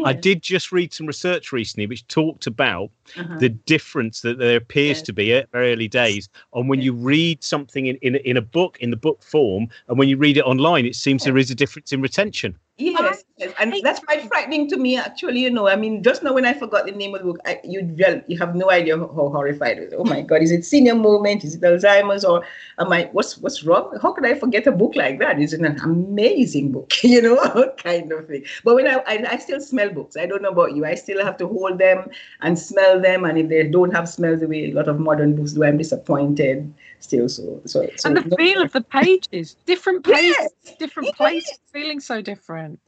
[0.05, 3.37] I did just read some research recently which talked about Uh-huh.
[3.39, 5.03] the difference that there appears Yes.
[5.03, 6.85] to be at early days on when Yes.
[6.87, 10.17] you read something in, in, in a book in the book form and when you
[10.17, 13.81] read it online it seems there is a difference in retention Yes, yes, and I-
[13.83, 14.97] that's quite frightening to me.
[14.97, 17.39] Actually, you know, I mean, just now when I forgot the name of the book,
[17.47, 17.81] I, you
[18.29, 19.95] you have no idea how horrified it was.
[19.99, 21.45] Oh my God, is it senior moment?
[21.45, 22.25] Is it Alzheimer's?
[22.25, 22.45] Or
[22.79, 23.09] am I?
[23.13, 23.99] What's what's wrong?
[24.03, 25.41] How could I forget a book like that?
[25.41, 28.45] It's an amazing book, you know, kind of thing.
[28.65, 30.17] But when I, I I still smell books.
[30.17, 30.85] I don't know about you.
[30.85, 32.09] I still have to hold them
[32.43, 35.37] and smell them, and if they don't have smells the way a lot of modern
[35.37, 36.73] books do, I'm disappointed.
[37.01, 37.89] Still, so so.
[37.97, 41.17] so and the no- feel of the pages, different pages, Yes, different yes.
[41.17, 42.79] places, feeling so different.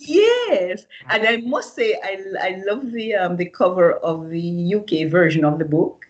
[0.48, 5.08] Yes, and I must say I I love the um the cover of the UK
[5.10, 6.06] version of the book.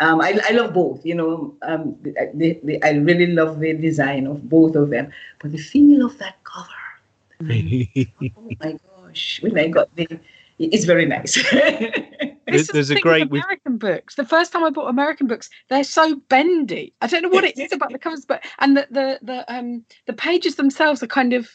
[0.00, 1.54] Um, I, I love both, you know.
[1.62, 5.58] Um, the, the, the, I really love the design of both of them, but the
[5.58, 6.68] feel of that cover.
[8.36, 8.72] Oh my
[9.06, 9.40] gosh!
[9.42, 10.06] When I got the,
[10.58, 11.34] it's very nice.
[11.52, 14.14] There's- This there's the a great- with we've- American books.
[14.16, 16.92] The first time I bought American books, they're so bendy.
[17.00, 19.84] I don't know what it is about the covers, but and the the the um
[20.06, 21.48] the pages themselves are kind of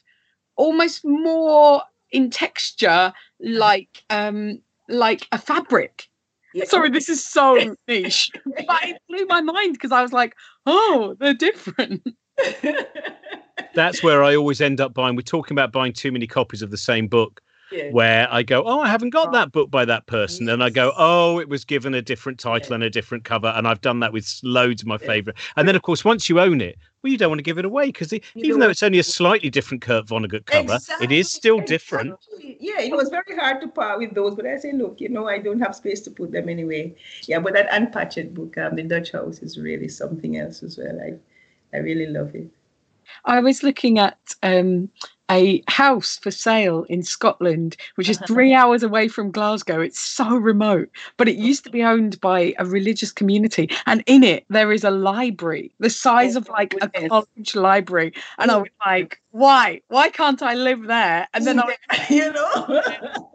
[0.56, 6.08] almost more in texture, like um like a fabric.
[6.54, 6.66] Yeah.
[6.66, 11.16] Sorry, this is so niche, but it blew my mind because I was like, oh,
[11.20, 12.02] they're different.
[13.76, 16.72] that's where i always end up buying we're talking about buying too many copies of
[16.72, 17.42] the same book
[17.72, 17.92] Yeah.
[17.92, 20.92] where i go oh i haven't got that book by that person and i go
[20.98, 22.76] oh it was given a different title Yeah.
[22.76, 25.08] and a different cover and i've done that with loads of my Yeah.
[25.08, 27.58] favorite and then of course once you own it well you don't want to give
[27.58, 31.32] it away because even though it's only a slightly different kurt vonnegut cover it is
[31.32, 32.58] still different Exactly.
[32.60, 35.28] Yeah, it was very hard to part with those, but I say, look, you know,
[35.28, 36.96] I don't have space to put them anyway.
[37.26, 40.78] Yeah, but that Ann Patchett book, um, the Dutch House, is really something else as
[40.78, 41.00] well.
[41.00, 41.14] I,
[41.76, 42.48] I really love it.
[43.26, 44.90] I was looking at um,
[45.30, 49.80] a house for sale in Scotland, which is three hours away from Glasgow.
[49.82, 54.24] It's so remote, but it used to be owned by a religious community, and in
[54.24, 58.14] it there is a library the size of like a college library.
[58.38, 59.82] And I was like, why?
[59.88, 61.28] Why can't I live there?
[61.34, 61.76] And then I
[62.10, 62.82] you know,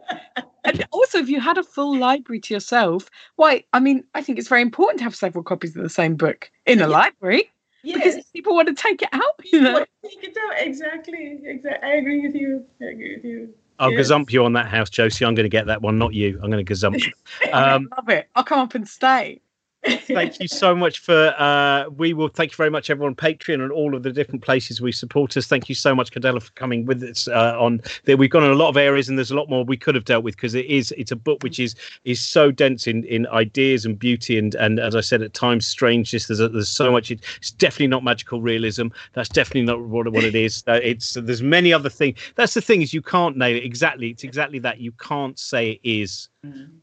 [0.65, 3.63] and also if you had a full library to yourself, why?
[3.73, 6.49] I mean, I think it's very important to have several copies of the same book
[6.65, 6.87] in a Yeah.
[6.87, 7.51] library
[7.93, 9.23] because people want to take it out.
[9.43, 9.85] You know.
[10.03, 10.61] Take it out.
[10.67, 11.89] Exactly, exactly.
[11.89, 12.65] I agree with you.
[12.81, 13.53] I agree with you.
[13.77, 14.09] I'll Yes.
[14.09, 15.25] gazump you on that house, Josie.
[15.25, 16.39] I'm going to get that one, not you.
[16.41, 17.11] I'm going to gazump you.
[17.53, 18.29] Um, I love it.
[18.35, 19.41] I'll come up and stay.
[19.85, 23.61] Thank you so much for uh we will thank you very much everyone on patreon
[23.61, 25.47] and all of the different places we support us.
[25.47, 28.51] Thank you so much Curdella for coming with us uh, on that we've gone in
[28.51, 30.55] a lot of areas and there's a lot more we could have dealt with because
[30.55, 34.37] it is it's a book which is is so dense in in ideas and beauty
[34.37, 37.87] and and as i said at times strangeness there's a, there's so much it's definitely
[37.87, 38.87] not magical realism.
[39.13, 40.63] That's definitely not what, what it is.
[40.67, 44.09] Uh, it's there's many other things that's the thing is you can't nail it exactly
[44.09, 46.29] it's exactly that you can't say it is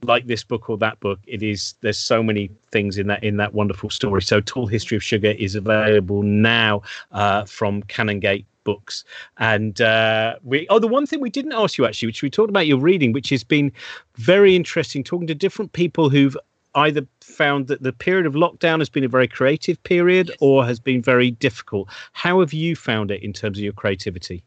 [0.03, 3.37] like this book or that book it is there's so many things in that in
[3.37, 4.21] that wonderful story.
[4.23, 9.05] So tall history of sugar is available now uh, from canongate books.
[9.39, 12.51] And uh we oh the one thing we didn't ask you actually which we talked
[12.51, 13.73] about your reading which has been
[14.17, 16.37] very interesting talking to different people who've
[16.77, 20.37] either found that the period of lockdown has been a very creative period Yes.
[20.41, 21.89] or has been very difficult.
[22.13, 24.43] How have you found it in terms of your creativity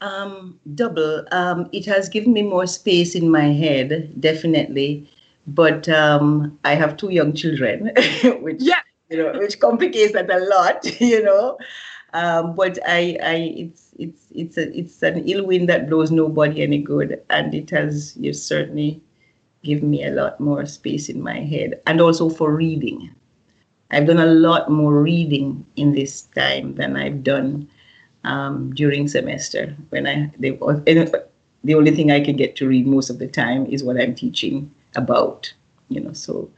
[0.00, 1.24] Um, double.
[1.32, 5.08] Um, it has given me more space in my head, definitely.
[5.46, 7.92] But um, I have two young children,
[8.42, 8.80] which Yeah.
[9.10, 11.58] you know, which complicates that a lot, you know.
[12.12, 16.62] Um, but I, I, it's, it's, it's a, it's an ill wind that blows nobody
[16.62, 19.00] any good, and it has you certainly
[19.62, 23.10] given me a lot more space in my head, and also for reading.
[23.90, 27.68] I've done a lot more reading in this time than I've done
[28.26, 30.50] um, during semester when I they,
[31.64, 34.14] the only thing I can get to read most of the time is what I'm
[34.14, 35.52] teaching about,
[35.88, 36.12] you know.
[36.12, 36.50] So,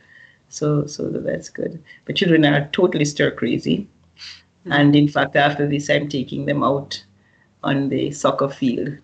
[0.48, 1.82] so so that's good.
[2.04, 3.86] But children are totally stir crazy.
[4.70, 7.02] And in fact, after this, I'm taking them out
[7.62, 8.98] on the soccer field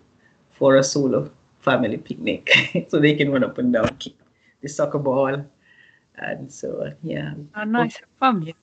[0.51, 2.51] for a solo family picnic
[2.89, 4.13] so they can run up and down, kick
[4.61, 5.43] the soccer ball.
[6.17, 7.33] And so, yeah.
[7.55, 7.95] Oh, nice.
[7.95, 8.41] Have fun.
[8.43, 8.53] Yeah.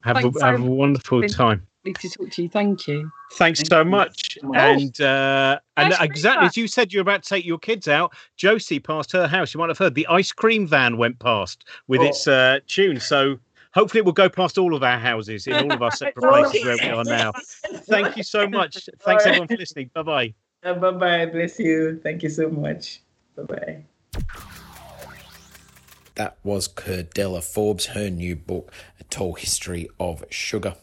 [0.00, 1.66] Have, Thanks a, have a wonderful time.
[1.84, 2.48] Lovely to talk to you.
[2.48, 3.10] Thank you.
[3.32, 4.38] Thanks Thank so you much.
[4.40, 4.58] so much.
[4.80, 8.14] And uh, and exactly as you said, you're about to take your kids out.
[8.36, 9.52] Josie passed her house.
[9.52, 12.04] You might have heard the ice cream van went past with Oh.
[12.06, 13.00] its uh, tune.
[13.00, 13.38] So
[13.74, 16.30] hopefully it will go past all of our houses in all of our separate Oh,
[16.50, 17.32] places where we are now.
[17.88, 18.88] Thank you so much.
[19.00, 19.90] Thanks everyone for listening.
[19.92, 20.34] Bye bye.
[20.62, 21.26] Uh, bye bye.
[21.26, 22.00] Bless you.
[22.02, 23.02] Thank you so much.
[23.36, 23.84] Bye bye.
[26.14, 27.86] That was Curdella Forbes.
[27.86, 30.76] Her new book, A Tall History of Sugar,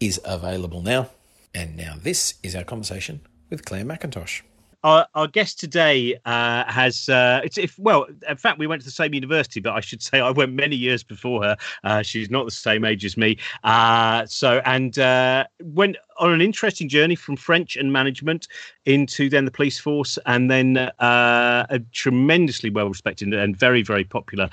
[0.00, 1.10] is available now.
[1.54, 4.42] And now this is our conversation with Clare Mackintosh.
[4.88, 8.86] Our, our guest today uh, has uh, it's if well in fact we went to
[8.86, 11.56] the same university but I should say I went many years before her.
[11.84, 13.36] Uh, she's not the same age as me.
[13.64, 18.48] Uh, so and uh, went on an interesting journey from French and management
[18.86, 24.04] into then the police force and then uh, a tremendously well respected and very very
[24.04, 24.48] popular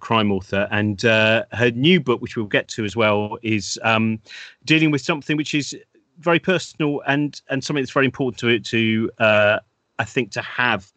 [0.00, 0.66] crime author.
[0.70, 4.20] And her new book which we'll get to as well is um,
[4.64, 5.76] dealing with something which is
[6.18, 9.58] very personal and and something that's very important to it to uh,
[9.98, 10.92] I think to have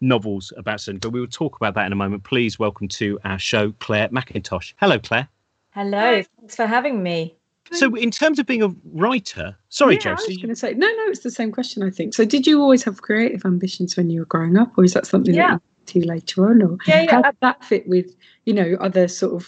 [0.00, 1.00] novels about something.
[1.00, 2.24] But we will talk about that in a moment.
[2.24, 4.74] Please welcome to our show, Clare Mackintosh.
[4.76, 5.28] Hello, Clare.
[5.70, 7.34] Hello, thanks for having me.
[7.72, 10.36] So, in terms of being a writer, sorry, yeah, I was Josie.
[10.36, 11.04] going to say no, no.
[11.08, 11.82] It's the same question.
[11.82, 12.14] I think.
[12.14, 15.06] So, did you always have creative ambitions when you were growing up, or is that
[15.06, 15.58] something Yeah.
[15.84, 17.10] that you did later on, or Yeah, yeah.
[17.16, 18.14] how did that fit with
[18.46, 19.46] you know other sort of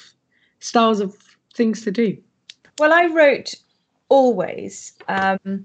[0.58, 1.16] styles of
[1.54, 2.16] things to do?
[2.78, 3.54] Well, I wrote
[4.10, 4.92] always.
[5.08, 5.64] Um,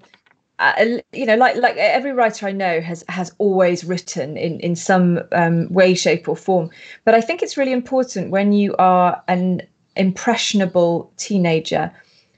[0.58, 0.74] uh,
[1.12, 5.22] you know, like like every writer I know has has always written in in some
[5.34, 6.70] um, way, shape, or form.
[7.04, 9.64] But I think it's really important when you are an
[9.98, 11.92] impressionable teenager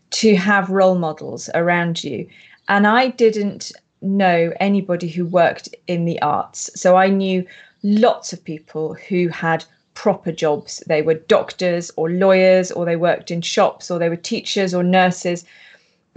[0.09, 2.27] to have role models around you.
[2.69, 7.45] And I didn't know anybody who worked in the arts, so I knew
[7.83, 10.83] lots of people who had proper jobs.
[10.87, 14.81] They were doctors or lawyers, or they worked in shops, or they were teachers or
[14.83, 15.45] nurses.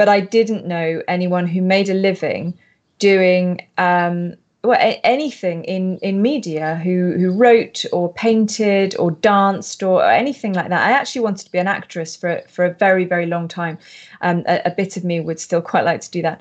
[0.01, 2.55] But I didn't know anyone who made a living
[2.99, 4.35] doing um,
[4.65, 10.55] well, a- anything in, in media, who who wrote or painted or danced or anything
[10.55, 10.89] like that.
[10.89, 13.77] I actually wanted to be an actress for for a very very long time.
[14.23, 16.41] Um, a, a bit of me would still quite like to do that,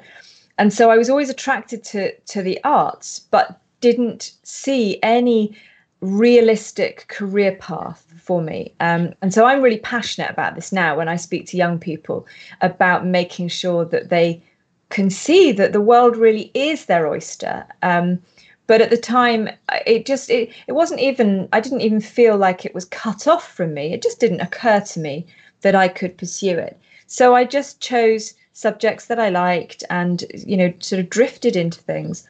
[0.57, 5.53] and so I was always attracted to to the arts, but didn't see any
[6.01, 8.73] realistic career path for me.
[8.79, 12.25] Um, and so I'm really passionate about this now when I speak to young people
[12.61, 14.41] about making sure that they
[14.89, 17.65] can see that the world really is their oyster.
[17.83, 18.19] Um,
[18.67, 19.49] but at the time,
[19.87, 23.51] it just it, it wasn't even I didn't even feel like it was cut off
[23.51, 23.93] from me.
[23.93, 25.25] It just didn't occur to me
[25.61, 26.79] that I could pursue it.
[27.07, 31.79] So I just chose subjects that I liked and you know sort of drifted into
[31.79, 32.27] things.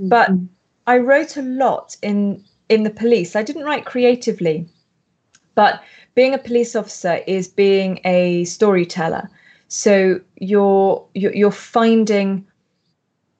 [0.00, 0.30] But
[0.86, 3.36] I wrote a lot in in the police.
[3.36, 4.66] I didn't write creatively,
[5.54, 5.82] but
[6.14, 9.28] being a police officer is being a storyteller.
[9.68, 12.46] So you're you're, finding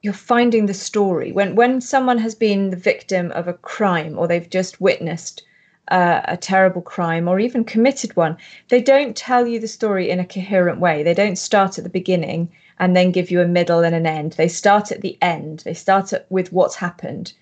[0.02, 1.32] you're finding the story.
[1.32, 5.42] When when someone has been the victim of a crime or they've just witnessed
[5.88, 8.38] uh, a terrible crime or even committed one
[8.70, 11.02] they don't tell you the story in a coherent way.
[11.02, 14.32] They don't start at the beginning and then give you a middle and an end.
[14.32, 15.60] They start at the end.
[15.60, 17.32] They start at, with what's happened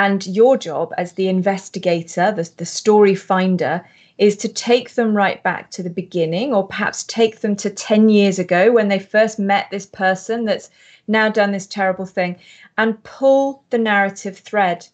[0.00, 3.86] and your job as the investigator, the, the story finder,
[4.16, 8.08] is to take them right back to the beginning or perhaps take them to 10
[8.08, 10.70] years ago when they first met this person that's
[11.06, 12.34] now done this terrible thing
[12.78, 14.88] and pull the narrative thread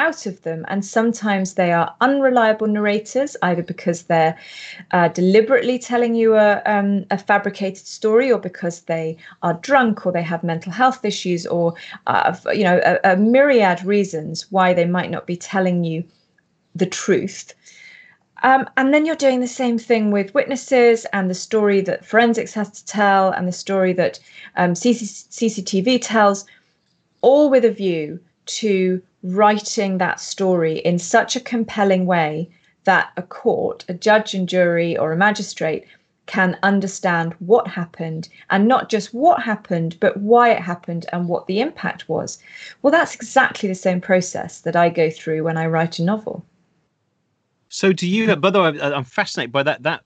[0.00, 0.64] out of them.
[0.68, 4.36] And sometimes they are unreliable narrators, either because they're
[4.92, 10.12] uh, deliberately telling you a, um, a fabricated story or because they are drunk or
[10.12, 11.74] they have mental health issues or
[12.06, 16.02] uh, you know a, a myriad reasons why they might not be telling you
[16.74, 17.54] the truth
[18.42, 22.54] um, and then you're doing the same thing with witnesses and the story that forensics
[22.54, 24.18] has to tell and the story that
[24.56, 26.46] um, CC- cctv tells
[27.20, 28.18] all with a view
[28.58, 32.48] to writing that story in such a compelling way
[32.84, 35.84] that a court a judge and jury or a magistrate
[36.26, 41.46] can understand what happened and not just what happened, but why it happened and what
[41.48, 42.38] the impact was.
[42.80, 46.44] Well, that's exactly the same process that I go through when I write a novel.
[47.70, 48.34] So, do you?
[48.36, 49.84] By the way, I'm fascinated by that.
[49.84, 50.02] That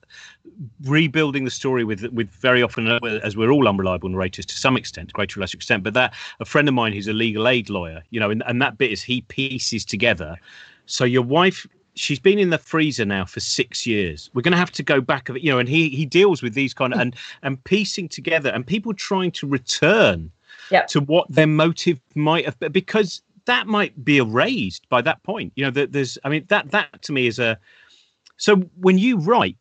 [0.84, 4.76] rebuilding the story with with very often, uh, as we're all unreliable narrators to some
[4.76, 5.82] extent, greater or lesser extent.
[5.82, 8.60] But that a friend of mine who's a legal aid lawyer, you know, and, and
[8.60, 10.36] that bit is he pieces together.
[10.86, 14.28] So your wife she's been in the freezer now for six years.
[14.34, 15.58] We're going to have to go back of it, you know.
[15.58, 19.30] And he he deals with these kind of and and piecing together and people trying
[19.32, 20.30] to return
[20.70, 20.86] Yep.
[20.88, 25.52] to what their motive might have been because that might be erased by that point.
[25.56, 27.58] You know, that there's I mean that that to me is a
[28.36, 29.56] so when you write,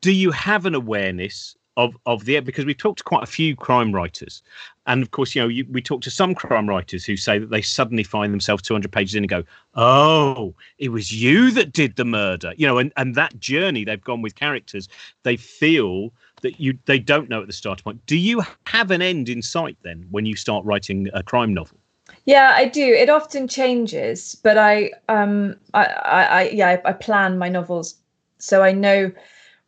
[0.00, 3.54] do you have an awareness of of the because we've talked to quite a few
[3.56, 4.42] crime writers,
[4.86, 7.50] and of course you know you, we talk to some crime writers who say that
[7.50, 9.44] they suddenly find themselves 200 pages in and go,
[9.76, 14.02] oh, it was you that did the murder, you know, and and that journey they've
[14.02, 14.88] gone with characters,
[15.22, 18.04] they feel that you they don't know at the start point.
[18.06, 21.78] Do you have an end in sight then when you start writing a crime novel?
[22.28, 22.82] Yeah, I do.
[22.84, 27.94] It often changes, but I, um, I, I, I yeah, I, I plan my novels
[28.38, 29.10] so I know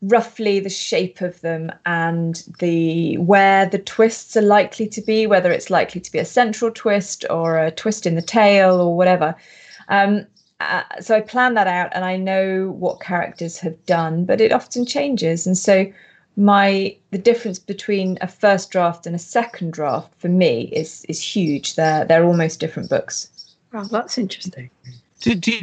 [0.02, 5.50] roughly the shape of them and the where the twists are likely to be, whether
[5.50, 9.34] it's likely to be a central twist or a twist in the tail or whatever.
[9.88, 10.26] Um,
[10.60, 14.52] uh, so I plan that out, and I know what characters have done, but it
[14.52, 15.86] often changes, and so
[16.40, 21.20] my the difference between a first draft and a second draft for me is is
[21.22, 21.74] huge.
[21.76, 23.28] They're they're almost different books.
[23.74, 24.70] Oh, that's interesting.
[25.20, 25.60] Do, do, you,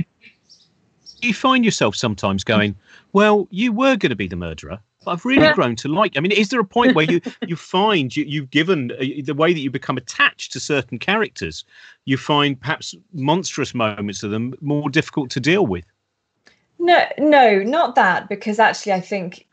[1.19, 2.75] do you find yourself sometimes going,
[3.11, 5.55] well, you were going to be the murderer, but I've really Yeah.
[5.55, 6.15] grown to like.
[6.15, 9.34] I mean, is there a point where you you find you you've given uh, the
[9.34, 11.65] way that you become attached to certain characters,
[12.05, 15.86] you find perhaps monstrous moments of them more difficult to deal with?
[16.78, 19.47] No, no, not that, because actually I think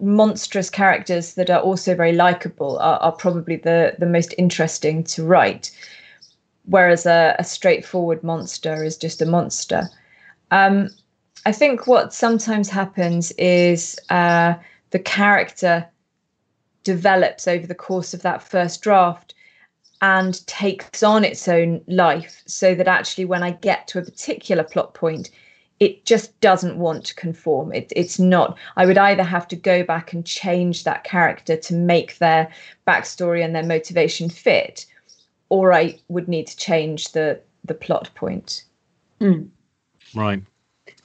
[0.00, 5.24] monstrous characters that are also very likable are, are probably the, the most interesting to
[5.24, 5.70] write.
[6.66, 9.88] Whereas a, a straightforward monster is just a monster.
[10.50, 10.90] Um,
[11.46, 14.54] I think what sometimes happens is uh,
[14.90, 15.86] the character
[16.84, 19.34] develops over the course of that first draft
[20.00, 24.62] and takes on its own life so that actually when I get to a particular
[24.62, 25.30] plot point,
[25.80, 27.72] it just doesn't want to conform.
[27.72, 28.56] It, it's not.
[28.76, 32.48] I would either have to go back and change that character to make their
[32.86, 34.86] backstory and their motivation fit,
[35.48, 38.64] or I would need to change the the plot point.
[39.20, 39.44] Hmm.
[40.14, 40.42] Right.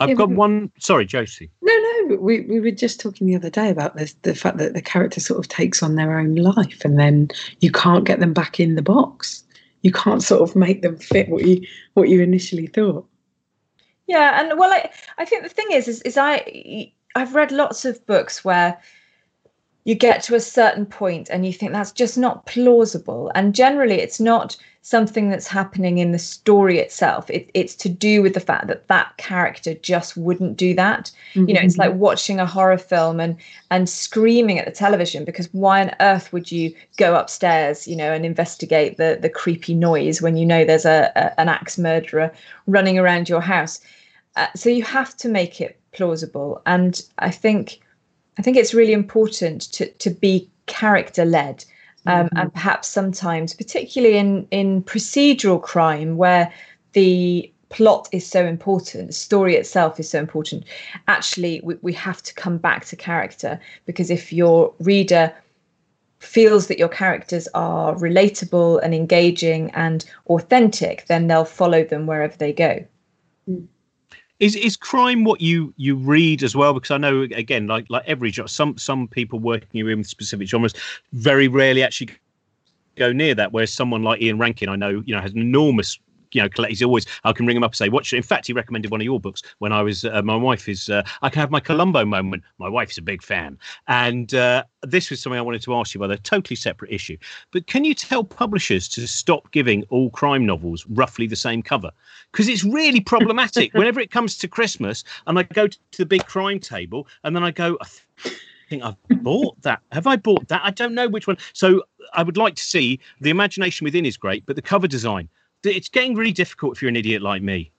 [0.01, 0.71] I've Yeah, got but- one.
[0.77, 1.49] Sorry, Josie.
[1.61, 1.73] No,
[2.07, 4.81] no, we, we were just talking the other day about this the fact that the
[4.81, 8.59] character sort of takes on their own life and then you can't get them back
[8.59, 9.43] in the box.
[9.81, 11.61] You can't sort of make them fit what you
[11.93, 13.05] what you initially thought.
[14.09, 14.89] Yeah, and well, I
[15.19, 18.75] I think the thing is, is, is I I've read lots of books where
[19.83, 24.01] you get to a certain point and you think that's just not plausible, and generally
[24.01, 27.29] it's not something that's happening in the story itself.
[27.29, 31.11] It, it's to do with the fact that that character just wouldn't do that.
[31.35, 31.91] You know, it's mm-hmm.
[31.91, 33.35] like watching a horror film and
[33.69, 38.11] and screaming at the television because why on earth would you go upstairs, you know,
[38.11, 42.33] and investigate the the creepy noise when you know there's a, a an axe murderer
[42.65, 43.79] running around your house?
[44.35, 47.79] Uh, so you have to make it plausible, and I think
[48.37, 51.65] I think it's really important to to be character led.
[52.05, 56.51] Um, And perhaps sometimes, particularly in in procedural crime, where
[56.93, 60.63] the plot is so important, the story itself is so important.
[61.07, 65.33] Actually, we, we have to come back to character because if your reader
[66.19, 72.37] feels that your characters are relatable and engaging and authentic, then they'll follow them wherever
[72.37, 72.85] they go.
[74.39, 76.73] Is is crime what you you read as well?
[76.73, 80.73] Because I know again, like like every genre, some some people working in specific genres
[81.11, 82.09] very rarely actually
[82.95, 83.51] go near that.
[83.51, 85.99] Whereas someone like Ian Rankin, I know, you know, has an enormous
[86.31, 87.05] you know, collect- he's always.
[87.23, 89.19] I can ring him up and say, "Watch." In fact, he recommended one of your
[89.19, 90.05] books when I was.
[90.05, 90.89] Uh, my wife is.
[90.89, 92.43] Uh, I can have my Columbo moment.
[92.57, 93.57] My wife's a big fan,
[93.87, 97.17] and uh, this was something I wanted to ask you about a totally separate issue.
[97.51, 101.91] But can you tell publishers to stop giving all crime novels roughly the same cover?
[102.31, 103.73] Because it's really problematic.
[103.79, 107.43] Whenever it comes to Christmas, and I go to the big crime table, and then
[107.43, 107.77] I go.
[107.81, 109.81] I th- think I've bought that.
[109.91, 110.61] Have I bought that?
[110.63, 111.37] I don't know which one.
[111.53, 115.27] So I would like to see the imagination within is great, but the cover design.
[115.63, 117.71] It's getting really difficult if you're an idiot like me.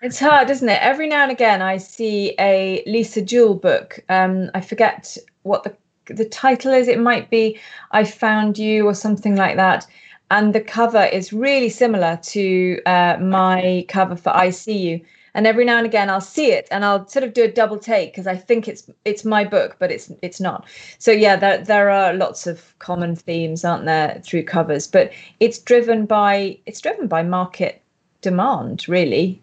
[0.00, 0.80] It's hard, isn't it?
[0.80, 3.98] Every now and again, I see a Lisa Jewell book.
[4.08, 5.76] Um, I forget what the
[6.06, 6.88] the title is.
[6.88, 7.58] It might be
[7.90, 9.86] "I Found You" or something like that.
[10.30, 15.00] And the cover is really similar to uh, my cover for "I See You."
[15.38, 17.78] And every now and again, I'll see it and I'll sort of do a double
[17.78, 20.66] take because I think it's it's my book, but it's it's not.
[20.98, 24.88] So yeah, there there are lots of common themes, aren't there, through covers?
[24.88, 27.80] But it's driven by it's driven by market
[28.20, 29.40] demand, really.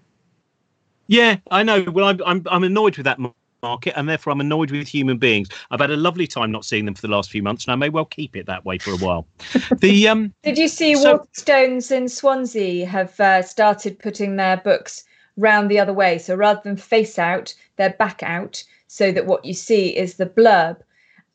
[1.08, 1.84] Yeah, I know.
[1.84, 3.18] Well, I'm I'm, I'm annoyed with that
[3.64, 5.48] market, and therefore I'm annoyed with human beings.
[5.72, 7.76] I've had a lovely time not seeing them for the last few months, and I
[7.78, 9.28] may well keep it that way for a while.
[9.80, 15.06] the um, Did you see So- Waterstones in Swansea have uh, started putting their books
[15.38, 16.18] round the other way.
[16.18, 20.26] So rather than face out, they're back out so that what you see is the
[20.26, 20.78] blurb,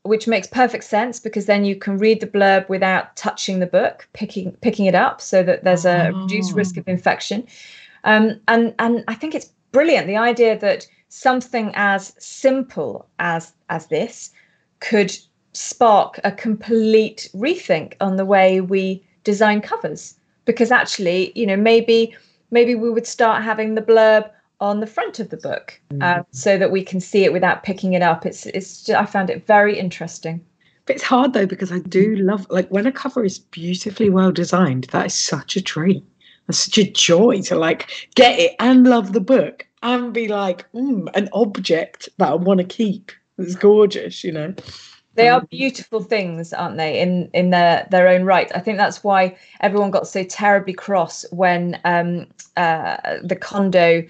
[0.03, 4.09] which makes perfect sense because then you can read the blurb without touching the book,
[4.13, 6.23] picking picking it up so that there's a oh.
[6.23, 7.47] reduced risk of infection.
[8.05, 13.87] Um, and and I think it's brilliant the idea that something as simple as as
[13.87, 14.31] this
[14.81, 15.17] could
[15.53, 22.15] spark a complete rethink on the way we design covers because actually you know maybe
[22.51, 24.31] maybe we would start having the blurb
[24.61, 26.03] on the front of the book mm.
[26.03, 28.27] uh, so that we can see it without picking it up.
[28.27, 30.45] It's it's i found it very interesting.
[30.87, 34.33] But it's hard though because i do love like when a cover is beautifully well
[34.33, 36.05] designed that is such a treat.
[36.49, 40.71] It's such a joy to like get it and love the book and be like
[40.73, 43.13] mm, an object that i want to keep.
[43.39, 44.55] It's gorgeous you know
[45.15, 48.51] they are beautiful things aren't they in in their their own right?
[48.55, 54.05] I think that's why everyone got so terribly cross when um uh the Kondo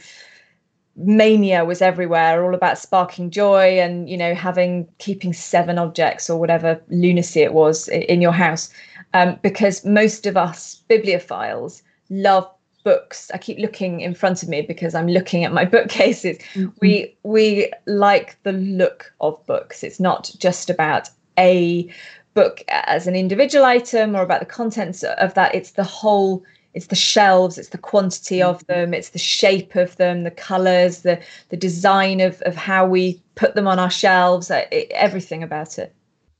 [0.97, 6.39] mania was everywhere all about sparking joy and you know having keeping seven objects or
[6.39, 8.71] whatever lunacy it was in your house.
[9.13, 12.49] Um, because most of us bibliophiles love
[12.83, 16.39] books i keep looking in front of me because i'm looking at my bookcases.
[16.55, 16.69] Mm-hmm.
[16.81, 19.83] we we like the look of books.
[19.83, 21.93] It's not just about a
[22.35, 25.55] book as an individual item or about the contents of that.
[25.55, 28.73] It's the whole it's the shelves it's the quantity of mm-hmm.
[28.73, 33.21] them it's the shape of them the colors the the design of of how we
[33.35, 35.93] put them on our shelves uh, everything about it.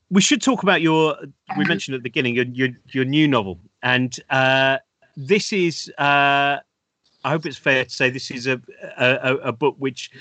[0.09, 1.17] We should talk about your
[1.57, 3.59] we mentioned at the beginning your your, your new novel.
[3.83, 4.77] And uh
[5.17, 6.59] this is uh,
[7.23, 8.61] I hope it's fair to say this is a
[8.97, 10.11] a, a book which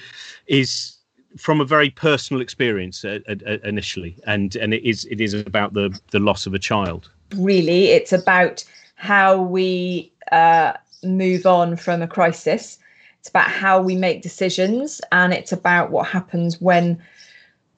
[0.47, 0.97] is
[1.37, 5.35] from a very personal experience uh, uh, uh, initially, and and it is it is
[5.35, 7.11] about the the loss of a child.
[7.37, 8.65] Really, it's about
[8.97, 10.73] how we uh,
[11.03, 12.79] move on from a crisis.
[13.21, 17.01] It's about how we make decisions, and it's about what happens when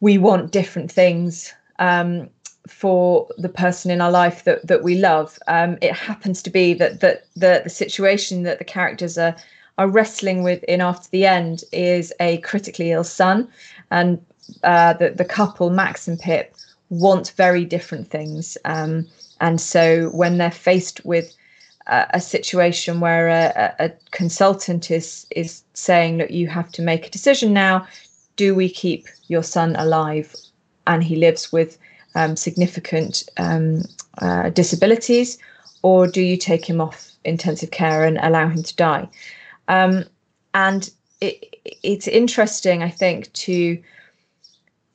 [0.00, 1.52] we want different things.
[1.78, 2.30] Um,
[2.68, 5.38] for the person in our life that that we love.
[5.48, 9.36] Um, it happens to be that that the the situation that the characters are
[9.78, 13.48] are wrestling with in after the end is a critically ill son,
[13.90, 14.24] and
[14.62, 16.54] uh, the the couple Max and Pip
[16.90, 18.58] want very different things.
[18.64, 19.08] Um,
[19.40, 21.34] and so when they're faced with
[21.86, 27.06] a, a situation where a, a, consultant is is saying that you have to make
[27.06, 27.86] a decision now,
[28.36, 30.34] do we keep your son alive,
[30.86, 31.78] and he lives with
[32.14, 33.82] um, significant um,
[34.18, 35.38] uh, disabilities,
[35.82, 39.08] or do you take him off intensive care and allow him to die?
[39.68, 40.04] Um,
[40.54, 40.90] and
[41.20, 43.82] it, it's interesting, I think, to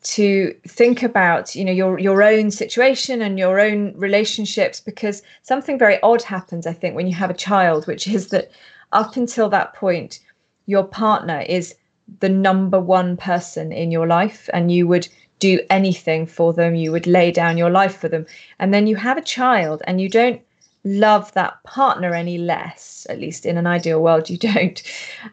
[0.03, 5.77] to think about you know your your own situation and your own relationships because something
[5.77, 8.49] very odd happens i think when you have a child which is that
[8.93, 10.19] up until that point
[10.65, 11.75] your partner is
[12.19, 15.09] the number one person in your life and you would
[15.39, 18.25] do anything for them, you would lay down your life for them.
[18.59, 20.41] And then you have a child and you don't
[20.83, 24.81] love that partner any less, at least in an ideal world, you don't.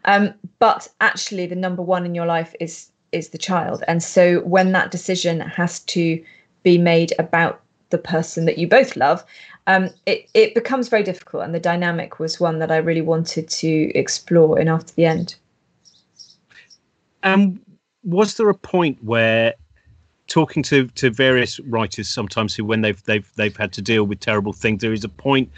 [0.05, 3.81] Um, but actually, the number one in your life is is the child.
[3.87, 6.21] And so when that decision has to
[6.63, 9.23] be made about the person that you both love,
[9.67, 11.43] um, it, it becomes very difficult.
[11.43, 15.35] And the dynamic was one that I really wanted to explore in After the End.
[17.23, 17.61] Um,
[18.03, 19.53] was there a point where
[20.27, 24.19] talking to to various writers sometimes who when they've they've they've had to deal with
[24.19, 25.49] terrible things there is a point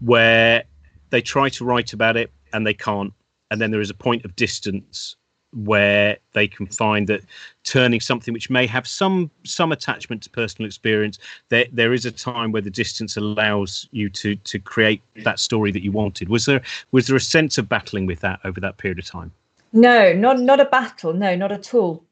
[0.00, 0.64] where
[1.12, 3.12] they try to write about it and they can't.
[3.50, 5.14] And then there is a point of distance
[5.52, 7.20] where they can find that
[7.64, 11.18] turning something which may have some some attachment to personal experience
[11.50, 15.70] there there is a time where the distance allows you to to create that story
[15.70, 16.30] that you wanted.
[16.30, 19.30] Was there was there a sense of battling with that over that period of time?
[19.74, 22.02] No not not a battle no not at all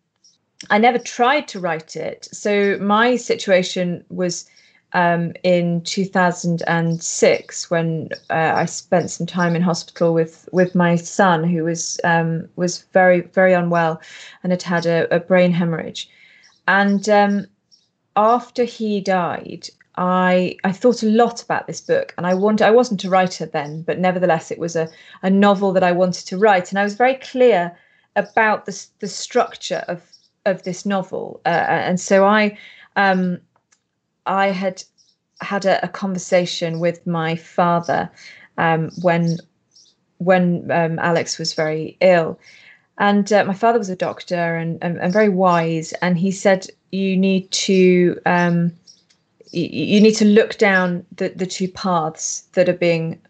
[0.69, 2.29] I never tried to write it.
[2.33, 4.45] So my situation was
[4.93, 11.45] um, in 2006 when uh, I spent some time in hospital with with my son,
[11.45, 14.01] who was um, was very very unwell
[14.43, 16.11] and had had a, a brain hemorrhage.
[16.67, 17.47] And um,
[18.17, 22.71] after he died, I I thought a lot about this book, and I wanted I
[22.71, 24.89] wasn't a writer then, but nevertheless, it was a
[25.23, 27.77] a novel that I wanted to write, and I was very clear
[28.17, 30.10] about the the structure of
[30.47, 32.57] of this novel, uh, and so I
[32.97, 33.39] um,
[34.27, 34.83] I had
[35.41, 38.11] had a, a, conversation with my father
[38.59, 39.39] um, when
[40.19, 42.39] when um, Alex was very ill,
[42.99, 46.67] and uh, my father was a doctor and, and, and, very wise, and he said
[46.93, 48.73] you need to um,
[49.53, 53.21] you, you need to look down the, the two paths that are being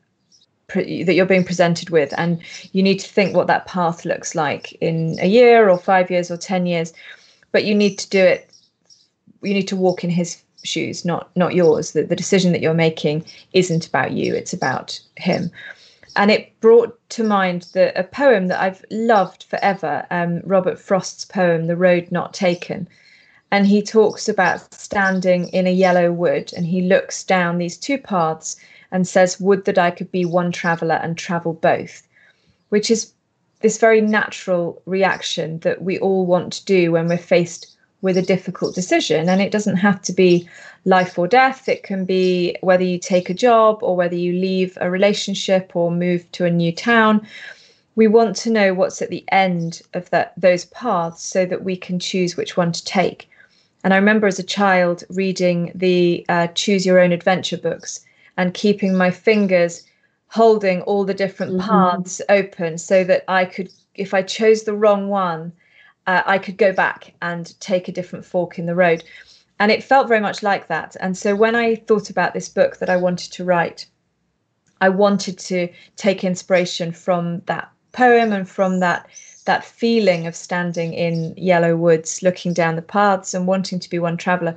[0.70, 2.40] pre- that you're being presented with and
[2.72, 6.30] you need to think what that path looks like in a year or 5 years
[6.30, 6.92] or 10 years
[7.52, 8.50] but you need to do it
[9.42, 12.74] you need to walk in his shoes not not yours that the decision that you're
[12.74, 15.50] making isn't about you it's about him
[16.16, 21.24] and it brought to mind the, a poem that I've loved forever, um, Robert Frost's
[21.24, 22.88] poem, The Road Not Taken.
[23.52, 27.98] And he talks about standing in a yellow wood and he looks down these two
[27.98, 28.56] paths
[28.92, 32.02] and says, Would that I could be one traveller and travel both,
[32.70, 33.12] which is
[33.60, 38.22] this very natural reaction that we all want to do when we're faced with a
[38.22, 39.28] difficult decision.
[39.28, 40.48] And it doesn't have to be
[40.86, 44.78] life or death, it can be whether you take a job or whether you leave
[44.80, 47.26] a relationship or move to a new town.
[47.96, 51.76] We want to know what's at the end of that those paths so that we
[51.76, 53.28] can choose which one to take.
[53.84, 58.00] And I remember as a child reading the uh, Choose Your Own Adventure books
[58.40, 59.82] and keeping my fingers
[60.28, 61.68] holding all the different mm-hmm.
[61.68, 65.52] paths open so that I could, if I chose the wrong one,
[66.06, 69.04] uh, I could go back and take a different fork in the road.
[69.58, 70.96] And it felt very much like that.
[71.00, 73.84] And so when I thought about this book that I wanted to write,
[74.80, 79.06] I wanted to take inspiration from that poem and from that
[79.44, 83.98] that feeling of standing in yellow woods looking down the paths and wanting to be
[83.98, 84.54] one traveler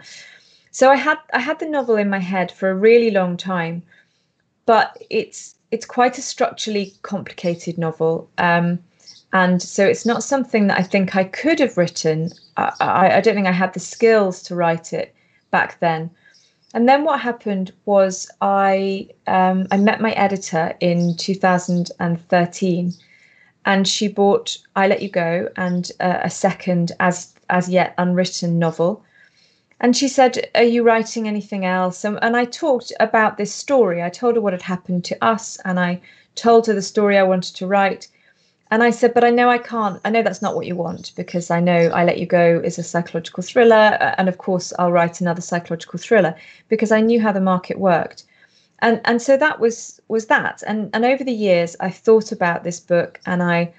[0.74, 3.82] so i had i had the novel in my head for a really long time
[4.66, 8.78] but it's it's quite a structurally complicated novel um,
[9.34, 12.32] and so it's not something that I think I could have written.
[12.56, 15.14] I, I, I, don't think I had the skills to write it
[15.50, 16.12] back then.
[16.76, 22.94] And then what happened was I um, I met my editor in 2013,
[23.66, 28.60] and she bought "I Let You Go" and uh, a second as as yet unwritten
[28.60, 29.04] novel.
[29.84, 34.02] And she said, "Are you writing anything else?" And, and I talked about this story.
[34.02, 36.02] I told her what had happened to us, and I
[36.36, 38.08] told her the story I wanted to write.
[38.72, 40.00] And I said, but I know I can't.
[40.06, 42.80] I know that's not what you want because I know I Let You Go is
[42.80, 44.16] a psychological thriller.
[44.18, 46.34] And of course, I'll write another psychological thriller
[46.70, 48.24] because I knew how the market worked.
[48.80, 50.64] And, and so that was was that.
[50.66, 53.74] And, and over the years, I thought about this book and I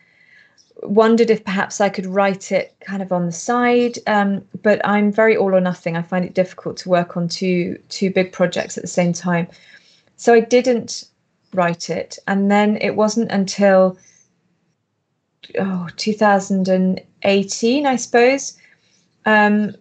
[0.82, 3.98] wondered if perhaps I could write it kind of on the side.
[4.06, 5.96] Um, but I'm very all or nothing.
[5.96, 9.48] I find it difficult to work on two two big projects at the same time.
[10.16, 11.04] So I didn't
[11.52, 12.18] write it.
[12.26, 13.96] And then it wasn't until
[15.58, 18.58] oh, 2018, I suppose,
[19.26, 19.74] um,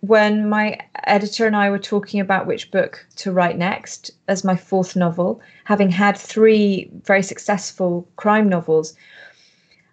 [0.00, 4.56] when my editor and I were talking about which book to write next as my
[4.56, 8.94] fourth novel, having had three very successful crime novels.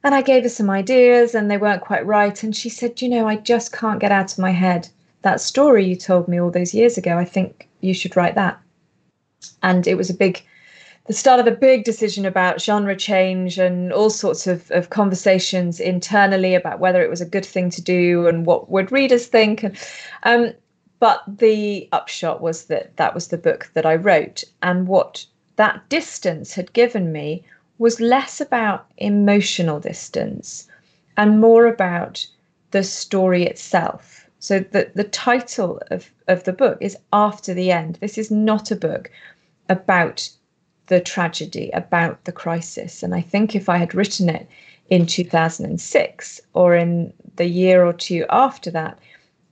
[0.05, 2.43] And I gave her some ideas and they weren't quite right.
[2.43, 4.87] And she said, You know, I just can't get out of my head
[5.23, 7.17] that story you told me all those years ago.
[7.17, 8.61] I think you should write that.
[9.63, 10.43] And it was a big
[11.07, 15.79] the start of a big decision about genre change and all sorts of, of conversations
[15.79, 19.63] internally about whether it was a good thing to do and what would readers think.
[19.63, 19.77] And,
[20.21, 20.53] um,
[20.99, 24.43] but the upshot was that that was the book that I wrote.
[24.61, 25.25] And what
[25.55, 27.43] that distance had given me
[27.77, 30.67] was less about emotional distance
[31.17, 32.25] and more about
[32.71, 34.29] the story itself.
[34.39, 37.97] So the, the title of, of the book is After the End.
[38.01, 39.11] This is not a book
[39.69, 40.29] about
[40.87, 43.01] the tragedy, about the crisis.
[43.01, 44.47] And I think if I had written it
[44.89, 48.99] in 2006 or in the year or two after that,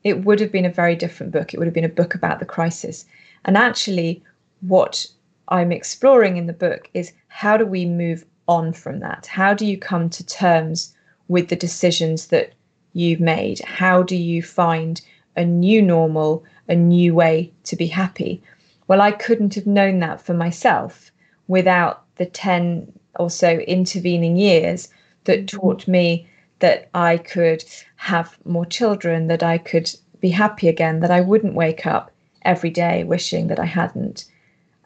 [0.03, 1.53] it would have been a very different book.
[1.53, 3.05] It would have been a book about the crisis.
[3.45, 4.21] And actually,
[4.61, 5.07] what
[5.53, 9.27] I'm exploring in the book is how do we move on from that?
[9.27, 10.95] How do you come to terms
[11.27, 12.53] with the decisions that
[12.93, 13.59] you've made?
[13.59, 14.99] How do you find
[15.35, 18.41] a new normal, a new way to be happy?
[18.87, 21.11] Well, I couldn't have known that for myself
[21.47, 24.89] without the 10 or so intervening years
[25.25, 25.55] that mm-hmm.
[25.55, 26.27] taught me
[26.61, 27.63] that I could
[27.97, 32.09] have more children, that I could be happy again, that I wouldn't wake up
[32.41, 34.25] every day wishing that I hadn't.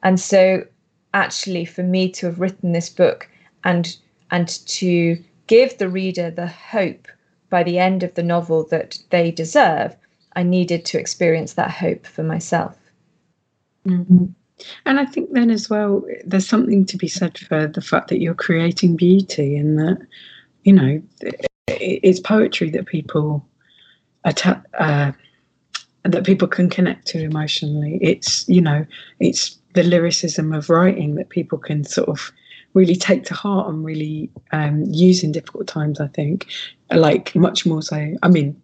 [0.03, 0.65] And so
[1.13, 3.29] actually for me to have written this book
[3.63, 3.97] and
[4.29, 5.17] and to
[5.47, 7.07] give the reader the hope
[7.49, 9.95] by the end of the novel that they deserve,
[10.35, 12.77] I needed to experience that hope for myself.
[13.87, 14.25] Mm-hmm.
[14.85, 18.19] And I think then as well, there's something to be said for the fact that
[18.19, 19.99] you're creating beauty and that,
[20.63, 21.01] you know,
[21.67, 23.47] it's poetry that people
[24.25, 25.11] atta- uh,
[26.03, 27.99] that people can connect to emotionally.
[28.01, 28.85] It's, you know,
[29.19, 32.31] it's the lyricism of writing that people can sort of
[32.73, 36.47] really take to heart and really um, use in difficult times, I think.
[36.89, 38.59] Like much more so, I mean,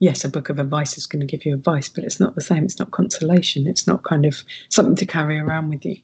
[0.00, 2.40] yes, a book of advice is going to give you advice, but it's not the
[2.40, 2.64] same.
[2.64, 3.68] It's not consolation.
[3.68, 5.98] It's not kind of something to carry around with you.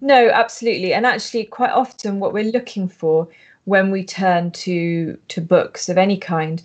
[0.00, 0.94] No, absolutely.
[0.94, 3.28] And actually, quite often, what we're looking for
[3.66, 6.62] when we turn to to books of any kind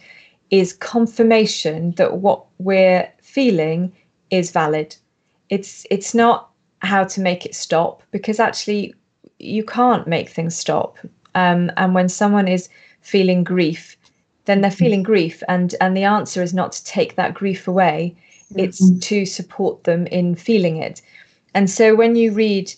[0.49, 3.91] is confirmation that what we're feeling
[4.29, 4.95] is valid.
[5.49, 6.52] It's it's not
[6.83, 8.93] how to make it stop because actually
[9.39, 10.97] you can't make things stop.
[11.35, 12.69] Um, and when someone is
[13.01, 13.97] feeling grief,
[14.45, 18.15] then they're feeling grief, and and the answer is not to take that grief away.
[18.55, 18.99] It's mm-hmm.
[18.99, 21.01] to support them in feeling it.
[21.53, 22.71] And so when you read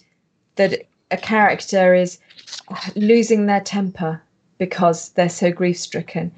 [0.56, 2.20] that a character is
[2.96, 4.22] losing their temper
[4.58, 6.32] because they're so grief stricken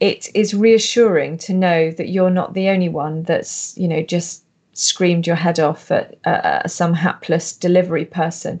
[0.00, 4.42] it is reassuring to know that you're not the only one that's you know just
[4.80, 8.60] screamed your head off at uh, some hapless delivery person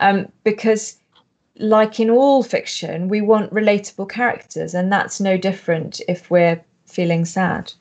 [0.00, 0.96] um, because
[1.56, 7.24] like in all fiction we want relatable characters and that's no different if we're feeling
[7.24, 7.72] sad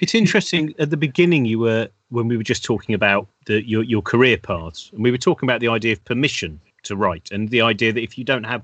[0.00, 3.82] it's interesting at the beginning you were when we were just talking about the, your
[3.82, 7.48] your career paths, and we were talking about the idea of permission to write, and
[7.48, 8.62] the idea that if you don't have,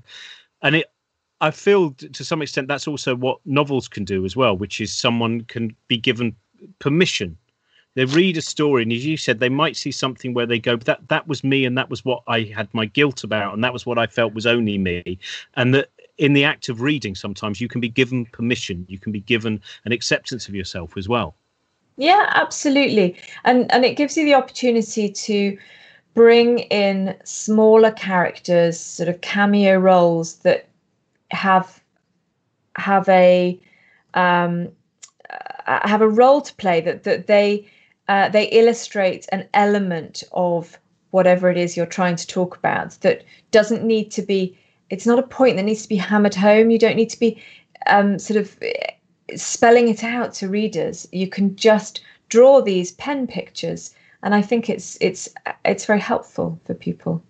[0.61, 0.91] and it,
[1.41, 4.93] I feel to some extent that's also what novels can do as well, which is
[4.93, 6.35] someone can be given
[6.79, 7.37] permission.
[7.95, 10.75] They read a story, and as you said, they might see something where they go,
[10.77, 13.73] "That that was me, and that was what I had my guilt about, and that
[13.73, 15.19] was what I felt was only me,"
[15.55, 19.11] and that in the act of reading, sometimes you can be given permission, you can
[19.11, 21.35] be given an acceptance of yourself as well.
[21.97, 23.15] Yeah, absolutely.
[23.43, 25.57] And and it gives you the opportunity to
[26.13, 30.67] bring in smaller characters, sort of cameo roles that
[31.31, 31.81] have
[32.75, 33.59] have a
[34.15, 34.69] um,
[35.29, 37.67] uh, have a role to play that that they
[38.07, 40.77] uh, they illustrate an element of
[41.11, 44.57] whatever it is you're trying to talk about that doesn't need to be
[44.89, 47.41] it's not a point that needs to be hammered home you don't need to be
[47.87, 48.57] um, sort of
[49.35, 51.07] spelling it out to readers.
[51.11, 55.29] You can just draw these pen pictures, and I think it's it's
[55.65, 57.23] it's very helpful for people.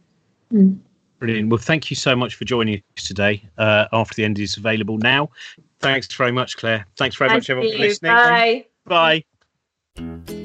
[0.51, 0.79] Mm.
[1.19, 1.49] Brilliant.
[1.49, 3.41] Well, thank you so much for joining us today.
[3.57, 5.29] Uh, After the End is available now.
[5.79, 6.85] Thanks very much, Clare.
[6.97, 7.77] Thanks very thank much, everyone, you.
[7.77, 8.65] for listening.
[8.85, 9.23] Bye.
[9.95, 10.42] Bye.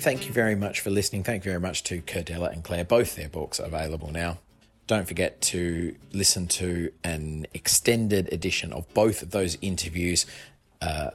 [0.00, 1.24] Thank you very much for listening.
[1.24, 2.86] Thank you very much to Curdella and Clare.
[2.86, 4.38] Both their books are available now.
[4.86, 10.24] Don't forget to listen to an extended edition of both of those interviews
[10.80, 11.10] uh,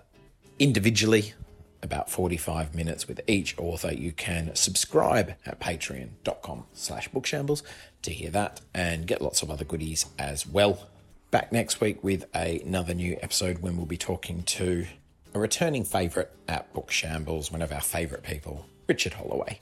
[0.59, 1.33] individually,
[1.81, 3.91] about 45 minutes with each author.
[3.91, 7.63] You can subscribe at patreon.com slash bookshambles
[8.03, 10.88] to hear that and get lots of other goodies as well.
[11.31, 14.86] Back next week with another new episode when we'll be talking to
[15.33, 19.59] a returning favourite at Bookshambles, one of our favourite people, Richard Holloway.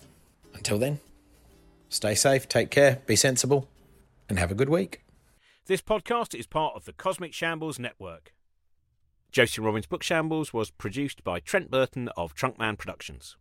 [0.54, 1.00] Until then,
[1.90, 3.68] stay safe, take care, be sensible,
[4.30, 5.02] and have a good week.
[5.66, 8.34] This podcast is part of the Cosmic Shambles Network.
[9.32, 13.38] Josie Robbins Book Shambles was produced by Trent Burton of Trunkman Productions.